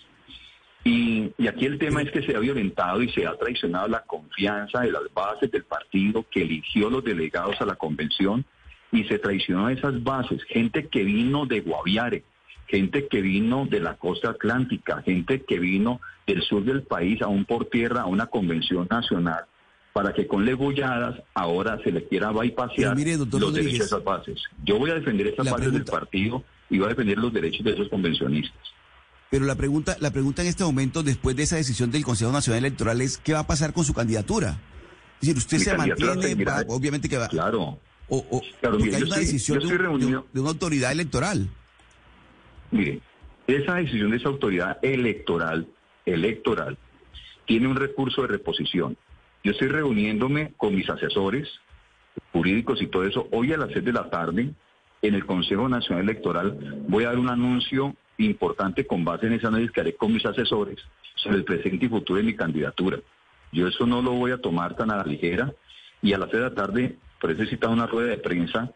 Y, 0.84 1.30
y, 1.38 1.46
aquí 1.46 1.66
el 1.66 1.78
tema 1.78 2.02
es 2.02 2.10
que 2.10 2.22
se 2.22 2.34
ha 2.34 2.40
violentado 2.40 3.02
y 3.02 3.08
se 3.10 3.24
ha 3.26 3.36
traicionado 3.36 3.86
la 3.86 4.00
confianza 4.00 4.80
de 4.80 4.90
las 4.90 5.02
bases 5.14 5.48
del 5.50 5.62
partido 5.62 6.26
que 6.28 6.42
eligió 6.42 6.90
los 6.90 7.04
delegados 7.04 7.60
a 7.60 7.66
la 7.66 7.76
convención 7.76 8.44
y 8.90 9.04
se 9.04 9.18
traicionó 9.18 9.68
esas 9.68 10.02
bases. 10.02 10.42
Gente 10.44 10.88
que 10.88 11.04
vino 11.04 11.46
de 11.46 11.60
Guaviare, 11.60 12.24
gente 12.72 13.06
que 13.06 13.20
vino 13.20 13.66
de 13.66 13.80
la 13.80 13.96
costa 13.98 14.30
atlántica, 14.30 15.02
gente 15.02 15.42
que 15.42 15.58
vino 15.58 16.00
del 16.26 16.40
sur 16.42 16.64
del 16.64 16.82
país, 16.82 17.20
aún 17.20 17.44
por 17.44 17.66
tierra, 17.66 18.00
a 18.00 18.06
una 18.06 18.28
convención 18.28 18.88
nacional, 18.90 19.44
para 19.92 20.14
que 20.14 20.26
con 20.26 20.46
legulladas 20.46 21.22
ahora 21.34 21.78
se 21.84 21.92
le 21.92 22.08
quiera 22.08 22.32
bypassear 22.32 22.96
los 22.96 23.52
derechos 23.52 23.78
de 23.78 23.84
esas 23.84 24.02
bases. 24.02 24.42
Yo 24.64 24.78
voy 24.78 24.90
a 24.90 24.94
defender 24.94 25.26
esas 25.26 25.50
bases 25.50 25.70
del 25.70 25.84
partido 25.84 26.42
y 26.70 26.78
voy 26.78 26.86
a 26.86 26.88
defender 26.88 27.18
los 27.18 27.30
derechos 27.30 27.62
de 27.62 27.72
esos 27.72 27.90
convencionistas. 27.90 28.62
Pero 29.30 29.44
la 29.44 29.54
pregunta, 29.54 29.98
la 30.00 30.10
pregunta 30.10 30.40
en 30.40 30.48
este 30.48 30.64
momento, 30.64 31.02
después 31.02 31.36
de 31.36 31.42
esa 31.42 31.56
decisión 31.56 31.90
del 31.90 32.04
Consejo 32.04 32.32
Nacional 32.32 32.64
Electoral, 32.64 33.02
es 33.02 33.18
¿qué 33.18 33.34
va 33.34 33.40
a 33.40 33.46
pasar 33.46 33.74
con 33.74 33.84
su 33.84 33.92
candidatura? 33.92 34.58
Es 35.20 35.28
decir, 35.28 35.36
usted 35.36 35.58
se 35.58 35.76
mantiene, 35.76 36.46
obviamente 36.68 37.06
que 37.06 37.18
va... 37.18 37.28
Claro. 37.28 37.78
O, 38.08 38.42
claro, 38.60 38.78
porque 38.78 38.96
hay 38.96 39.02
una 39.02 39.16
decisión 39.16 39.58
de, 39.58 40.22
de 40.32 40.40
una 40.40 40.50
autoridad 40.50 40.90
electoral. 40.92 41.50
Mire, 42.72 43.00
esa 43.46 43.74
decisión 43.74 44.10
de 44.10 44.16
esa 44.16 44.30
autoridad 44.30 44.78
electoral, 44.82 45.68
electoral, 46.06 46.78
tiene 47.44 47.68
un 47.68 47.76
recurso 47.76 48.22
de 48.22 48.28
reposición. 48.28 48.96
Yo 49.44 49.52
estoy 49.52 49.68
reuniéndome 49.68 50.54
con 50.56 50.74
mis 50.74 50.88
asesores 50.88 51.48
jurídicos 52.32 52.80
y 52.80 52.86
todo 52.86 53.04
eso. 53.04 53.28
Hoy 53.30 53.52
a 53.52 53.58
las 53.58 53.72
6 53.72 53.84
de 53.84 53.92
la 53.92 54.08
tarde, 54.08 54.54
en 55.02 55.14
el 55.14 55.26
Consejo 55.26 55.68
Nacional 55.68 56.04
Electoral, 56.04 56.84
voy 56.88 57.04
a 57.04 57.08
dar 57.08 57.18
un 57.18 57.28
anuncio 57.28 57.94
importante 58.16 58.86
con 58.86 59.04
base 59.04 59.26
en 59.26 59.34
esa 59.34 59.48
análisis 59.48 59.72
que 59.72 59.80
haré 59.80 59.94
con 59.94 60.12
mis 60.12 60.24
asesores 60.24 60.78
sobre 61.16 61.36
el 61.36 61.44
presente 61.44 61.86
y 61.86 61.88
futuro 61.90 62.18
de 62.18 62.24
mi 62.24 62.34
candidatura. 62.34 63.00
Yo 63.52 63.68
eso 63.68 63.86
no 63.86 64.00
lo 64.00 64.12
voy 64.12 64.30
a 64.30 64.38
tomar 64.38 64.76
tan 64.76 64.90
a 64.90 64.96
la 64.96 65.04
ligera 65.04 65.52
y 66.00 66.14
a 66.14 66.18
las 66.18 66.30
6 66.30 66.42
de 66.42 66.48
la 66.48 66.54
tarde, 66.54 66.96
por 67.20 67.30
eso 67.30 67.68
una 67.68 67.86
rueda 67.86 68.08
de 68.08 68.18
prensa 68.18 68.72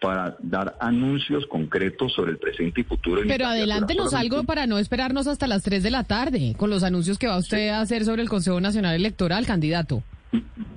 para 0.00 0.36
dar 0.40 0.76
anuncios 0.80 1.46
concretos 1.46 2.12
sobre 2.14 2.32
el 2.32 2.38
presente 2.38 2.80
y 2.80 2.84
futuro. 2.84 3.20
Pero 3.26 3.46
adelántenos 3.46 4.14
algo 4.14 4.44
para 4.44 4.66
no 4.66 4.78
esperarnos 4.78 5.26
hasta 5.26 5.46
las 5.46 5.62
3 5.62 5.82
de 5.82 5.90
la 5.90 6.04
tarde 6.04 6.54
con 6.56 6.70
los 6.70 6.82
anuncios 6.82 7.18
que 7.18 7.26
va 7.26 7.36
usted 7.36 7.68
a 7.68 7.80
hacer 7.80 8.04
sobre 8.04 8.22
el 8.22 8.28
Consejo 8.28 8.60
Nacional 8.60 8.94
Electoral, 8.94 9.46
candidato. 9.46 10.02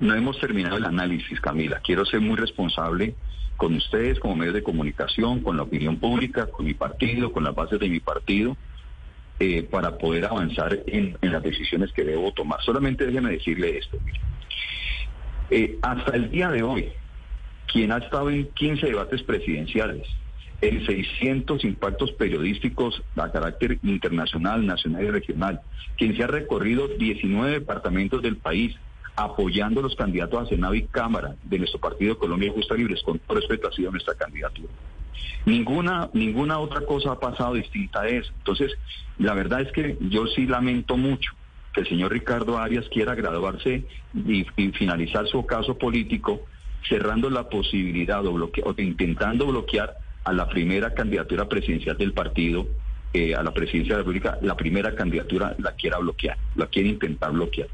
No 0.00 0.14
hemos 0.14 0.38
terminado 0.40 0.76
el 0.76 0.84
análisis, 0.84 1.40
Camila. 1.40 1.80
Quiero 1.82 2.04
ser 2.04 2.20
muy 2.20 2.36
responsable 2.36 3.14
con 3.56 3.74
ustedes 3.74 4.18
como 4.18 4.36
medios 4.36 4.54
de 4.54 4.62
comunicación, 4.62 5.40
con 5.40 5.56
la 5.56 5.62
opinión 5.62 5.96
pública, 5.96 6.46
con 6.46 6.66
mi 6.66 6.74
partido, 6.74 7.32
con 7.32 7.44
las 7.44 7.54
bases 7.54 7.78
de 7.78 7.88
mi 7.88 8.00
partido, 8.00 8.56
eh, 9.40 9.62
para 9.62 9.96
poder 9.96 10.26
avanzar 10.26 10.80
en, 10.86 11.16
las 11.22 11.42
decisiones 11.42 11.92
que 11.92 12.04
debo 12.04 12.32
tomar. 12.32 12.60
Solamente 12.62 13.06
déjeme 13.06 13.30
decirle 13.30 13.78
esto. 13.78 13.96
Eh, 15.50 15.78
hasta 15.82 16.16
el 16.16 16.30
día 16.30 16.50
de 16.50 16.62
hoy, 16.62 16.88
quien 17.72 17.92
ha 17.92 17.98
estado 17.98 18.30
en 18.30 18.46
15 18.52 18.86
debates 18.86 19.22
presidenciales, 19.22 20.06
en 20.60 20.84
600 20.86 21.64
impactos 21.64 22.12
periodísticos 22.12 23.02
a 23.16 23.30
carácter 23.30 23.78
internacional, 23.82 24.64
nacional 24.64 25.04
y 25.04 25.10
regional, 25.10 25.60
quien 25.96 26.16
se 26.16 26.24
ha 26.24 26.26
recorrido 26.26 26.88
19 26.88 27.50
departamentos 27.52 28.22
del 28.22 28.36
país 28.36 28.74
apoyando 29.16 29.80
a 29.80 29.82
los 29.84 29.94
candidatos 29.94 30.42
a 30.42 30.48
Senado 30.48 30.74
y 30.74 30.82
Cámara 30.82 31.36
de 31.44 31.58
nuestro 31.58 31.80
partido 31.80 32.18
Colombia 32.18 32.52
Justa 32.52 32.74
Libres, 32.74 33.02
con 33.02 33.18
todo 33.18 33.38
respeto 33.38 33.68
ha 33.68 33.72
sido 33.72 33.90
nuestra 33.90 34.14
candidatura. 34.14 34.68
Ninguna, 35.46 36.10
ninguna 36.14 36.58
otra 36.58 36.80
cosa 36.80 37.12
ha 37.12 37.20
pasado 37.20 37.54
distinta 37.54 38.02
a 38.02 38.08
eso. 38.08 38.32
Entonces, 38.38 38.72
la 39.18 39.34
verdad 39.34 39.60
es 39.60 39.72
que 39.72 39.96
yo 40.00 40.26
sí 40.26 40.46
lamento 40.46 40.96
mucho 40.96 41.32
que 41.72 41.82
el 41.82 41.88
señor 41.88 42.12
Ricardo 42.12 42.58
Arias 42.58 42.86
quiera 42.88 43.14
graduarse 43.14 43.84
y, 44.14 44.46
y 44.56 44.72
finalizar 44.72 45.26
su 45.26 45.44
caso 45.44 45.76
político 45.76 46.46
cerrando 46.88 47.30
la 47.30 47.48
posibilidad 47.48 48.24
o, 48.26 48.50
intentando 48.78 49.46
bloquear 49.46 49.96
a 50.24 50.32
la 50.32 50.48
primera 50.48 50.94
candidatura 50.94 51.48
presidencial 51.48 51.96
del 51.96 52.12
partido, 52.12 52.66
eh, 53.12 53.34
a 53.34 53.42
la 53.42 53.52
presidencia 53.52 53.94
de 53.94 53.98
la 53.98 54.04
República, 54.04 54.38
la 54.42 54.56
primera 54.56 54.94
candidatura 54.94 55.54
la 55.58 55.72
quiera 55.72 55.98
bloquear, 55.98 56.36
la 56.56 56.66
quiere 56.66 56.88
intentar 56.88 57.32
bloquear. 57.32 57.68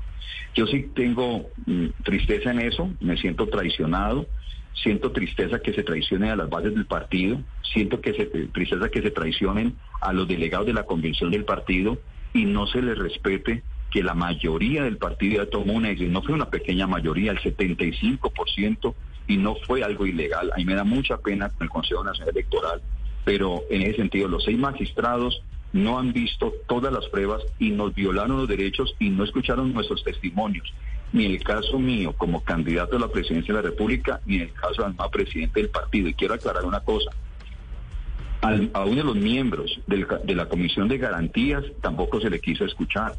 Yo 0.54 0.66
sí 0.66 0.90
tengo 0.94 1.50
mm, 1.66 1.86
tristeza 2.04 2.50
en 2.50 2.60
eso, 2.60 2.90
me 3.00 3.16
siento 3.16 3.48
traicionado, 3.48 4.26
siento 4.74 5.12
tristeza 5.12 5.60
que 5.60 5.72
se 5.72 5.82
traicione 5.82 6.30
a 6.30 6.36
las 6.36 6.48
bases 6.48 6.74
del 6.74 6.86
partido, 6.86 7.40
siento 7.62 8.00
que 8.00 8.14
se, 8.14 8.26
tristeza 8.26 8.88
que 8.88 9.02
se 9.02 9.10
traicionen 9.10 9.76
a 10.00 10.12
los 10.12 10.26
delegados 10.26 10.66
de 10.66 10.72
la 10.72 10.84
convención 10.84 11.30
del 11.30 11.44
partido 11.44 11.98
y 12.32 12.44
no 12.44 12.66
se 12.66 12.82
les 12.82 12.98
respete 12.98 13.62
que 13.90 14.02
la 14.02 14.14
mayoría 14.14 14.84
del 14.84 14.96
partido 14.96 15.42
ya 15.42 15.50
tomó 15.50 15.74
una 15.74 15.88
decisión, 15.88 16.12
no 16.12 16.22
fue 16.22 16.34
una 16.34 16.48
pequeña 16.48 16.86
mayoría, 16.86 17.32
el 17.32 17.40
75%, 17.40 18.94
y 19.26 19.36
no 19.36 19.54
fue 19.66 19.82
algo 19.84 20.06
ilegal. 20.06 20.50
A 20.52 20.56
mí 20.56 20.64
me 20.64 20.74
da 20.74 20.84
mucha 20.84 21.16
pena 21.18 21.48
con 21.50 21.64
el 21.64 21.70
Consejo 21.70 22.02
Nacional 22.02 22.34
Electoral, 22.34 22.82
pero 23.24 23.62
en 23.70 23.82
ese 23.82 23.96
sentido 23.96 24.28
los 24.28 24.44
seis 24.44 24.58
magistrados 24.58 25.42
no 25.72 25.98
han 25.98 26.12
visto 26.12 26.52
todas 26.68 26.92
las 26.92 27.06
pruebas 27.06 27.42
y 27.58 27.70
nos 27.70 27.94
violaron 27.94 28.38
los 28.38 28.48
derechos 28.48 28.94
y 28.98 29.10
no 29.10 29.24
escucharon 29.24 29.72
nuestros 29.72 30.02
testimonios, 30.02 30.72
ni 31.12 31.26
el 31.26 31.42
caso 31.44 31.78
mío 31.78 32.12
como 32.12 32.42
candidato 32.42 32.96
a 32.96 33.00
la 33.00 33.08
presidencia 33.08 33.54
de 33.54 33.62
la 33.62 33.68
República, 33.68 34.20
ni 34.26 34.38
el 34.38 34.52
caso 34.52 34.82
del 34.82 34.94
presidente 35.12 35.60
del 35.60 35.70
partido. 35.70 36.08
Y 36.08 36.14
quiero 36.14 36.34
aclarar 36.34 36.64
una 36.64 36.80
cosa. 36.80 37.10
a 38.42 38.84
uno 38.84 38.96
de 38.96 39.04
los 39.04 39.16
miembros 39.16 39.80
de 39.86 40.34
la 40.34 40.46
Comisión 40.46 40.88
de 40.88 40.98
Garantías 40.98 41.64
tampoco 41.80 42.20
se 42.20 42.30
le 42.30 42.40
quiso 42.40 42.64
escuchar. 42.64 43.14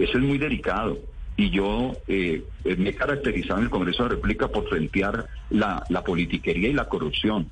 Eso 0.00 0.16
es 0.16 0.24
muy 0.24 0.38
delicado. 0.38 0.98
Y 1.36 1.50
yo 1.50 1.92
eh, 2.08 2.42
me 2.64 2.90
he 2.90 2.94
caracterizado 2.94 3.58
en 3.58 3.64
el 3.64 3.70
Congreso 3.70 4.02
de 4.02 4.08
la 4.08 4.14
República 4.16 4.48
por 4.48 4.68
frentear 4.68 5.26
la, 5.50 5.84
la 5.88 6.02
politiquería 6.02 6.70
y 6.70 6.72
la 6.72 6.88
corrupción. 6.88 7.48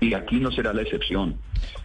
Y 0.00 0.14
aquí 0.14 0.40
no 0.40 0.50
será 0.50 0.72
la 0.72 0.82
excepción. 0.82 1.36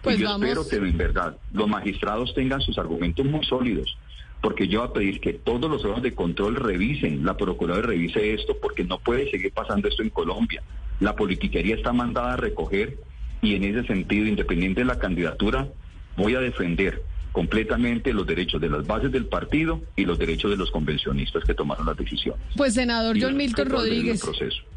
Pues 0.02 0.18
y 0.18 0.24
yo 0.24 0.36
espero 0.36 0.68
que 0.68 0.78
en 0.78 0.98
verdad 0.98 1.38
los 1.52 1.68
magistrados 1.68 2.34
tengan 2.34 2.62
sus 2.62 2.78
argumentos 2.78 3.26
muy 3.26 3.44
sólidos, 3.46 3.98
porque 4.42 4.70
yo 4.70 4.80
voy 4.82 4.90
a 4.90 4.94
pedir 4.94 5.20
que 5.20 5.34
todos 5.34 5.70
los 5.70 5.84
órganos 5.84 6.04
de 6.04 6.16
control 6.16 6.56
revisen, 6.56 7.26
la 7.26 7.36
Procuraduría 7.36 7.88
revise 7.88 8.34
esto, 8.34 8.58
porque 8.62 8.86
no 8.86 9.00
puede 9.00 9.30
seguir 9.30 9.52
pasando 9.52 9.90
esto 9.90 10.02
en 10.02 10.10
Colombia. 10.12 10.64
La 11.02 11.16
politiquería 11.16 11.76
está 11.76 11.92
mandada 11.92 12.34
a 12.34 12.38
recoger 12.38 12.98
y 13.42 13.56
en 13.56 13.66
ese 13.66 13.86
sentido, 13.86 14.28
independiente 14.28 14.80
de 14.80 14.86
la 14.86 14.98
candidatura, 14.98 15.68
voy 16.16 16.36
a 16.36 16.40
defender 16.40 17.04
completamente 17.36 18.14
los 18.14 18.26
derechos 18.26 18.62
de 18.62 18.70
las 18.70 18.88
bases 18.88 19.12
del 19.12 19.26
partido 19.26 19.82
y 19.98 20.06
los 20.06 20.18
derechos 20.18 20.50
de 20.52 20.56
los 20.56 20.72
convencionistas 20.72 21.44
que 21.44 21.54
tomaron 21.54 21.86
la 21.86 21.94
decisión. 21.94 22.38
Pues 22.56 22.76
senador 22.76 23.18
John 23.20 23.36
Milton 23.36 23.72
Rodríguez, 23.72 24.22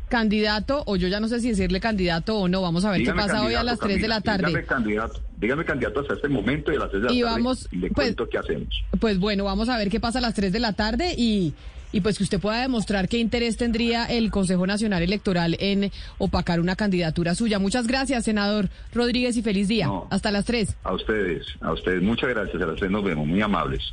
candidato, 0.08 0.82
o 0.86 0.96
yo 0.96 1.08
ya 1.08 1.20
no 1.20 1.28
sé 1.28 1.40
si 1.40 1.50
decirle 1.50 1.80
candidato 1.80 2.36
o 2.36 2.48
no, 2.48 2.62
vamos 2.62 2.84
a 2.84 2.90
ver 2.90 3.02
qué 3.02 3.12
pasa 3.12 3.44
hoy 3.44 3.54
a 3.54 3.62
las 3.62 3.78
3 3.78 4.00
de 4.00 4.08
la 4.08 4.20
tarde. 4.20 4.46
Dígame 4.46 4.66
candidato, 4.66 5.20
dígame 5.38 5.64
candidato 5.64 6.00
hasta 6.00 6.14
este 6.14 6.28
momento 6.28 6.72
y 6.72 6.76
a 6.76 6.80
las 6.80 6.90
3 6.90 7.02
de 7.02 7.08
la 7.08 7.14
y 7.14 7.20
tarde 7.20 7.34
vamos, 7.34 7.68
le 7.70 7.90
pues, 7.90 7.92
cuento 7.94 8.28
qué 8.28 8.38
hacemos. 8.38 8.68
Pues 9.00 9.18
bueno, 9.18 9.44
vamos 9.44 9.68
a 9.68 9.76
ver 9.78 9.90
qué 9.90 10.00
pasa 10.00 10.18
a 10.18 10.22
las 10.22 10.34
3 10.34 10.52
de 10.52 10.60
la 10.60 10.72
tarde 10.72 11.14
y 11.16 11.54
y 11.92 12.00
pues 12.00 12.18
que 12.18 12.24
usted 12.24 12.40
pueda 12.40 12.60
demostrar 12.60 13.08
qué 13.08 13.18
interés 13.18 13.56
tendría 13.56 14.04
el 14.04 14.30
Consejo 14.30 14.66
Nacional 14.66 15.02
Electoral 15.02 15.56
en 15.58 15.90
opacar 16.18 16.60
una 16.60 16.76
candidatura 16.76 17.34
suya. 17.34 17.58
Muchas 17.58 17.86
gracias, 17.86 18.24
senador 18.24 18.68
Rodríguez, 18.92 19.36
y 19.36 19.42
feliz 19.42 19.68
día. 19.68 19.88
Hasta 20.10 20.30
las 20.30 20.44
tres. 20.44 20.76
A 20.84 20.94
ustedes, 20.94 21.46
a 21.60 21.72
ustedes. 21.72 22.02
Muchas 22.02 22.30
gracias. 22.30 22.62
A 22.62 22.66
las 22.66 22.76
tres 22.76 22.90
nos 22.90 23.04
vemos. 23.04 23.26
Muy 23.26 23.40
amables. 23.40 23.92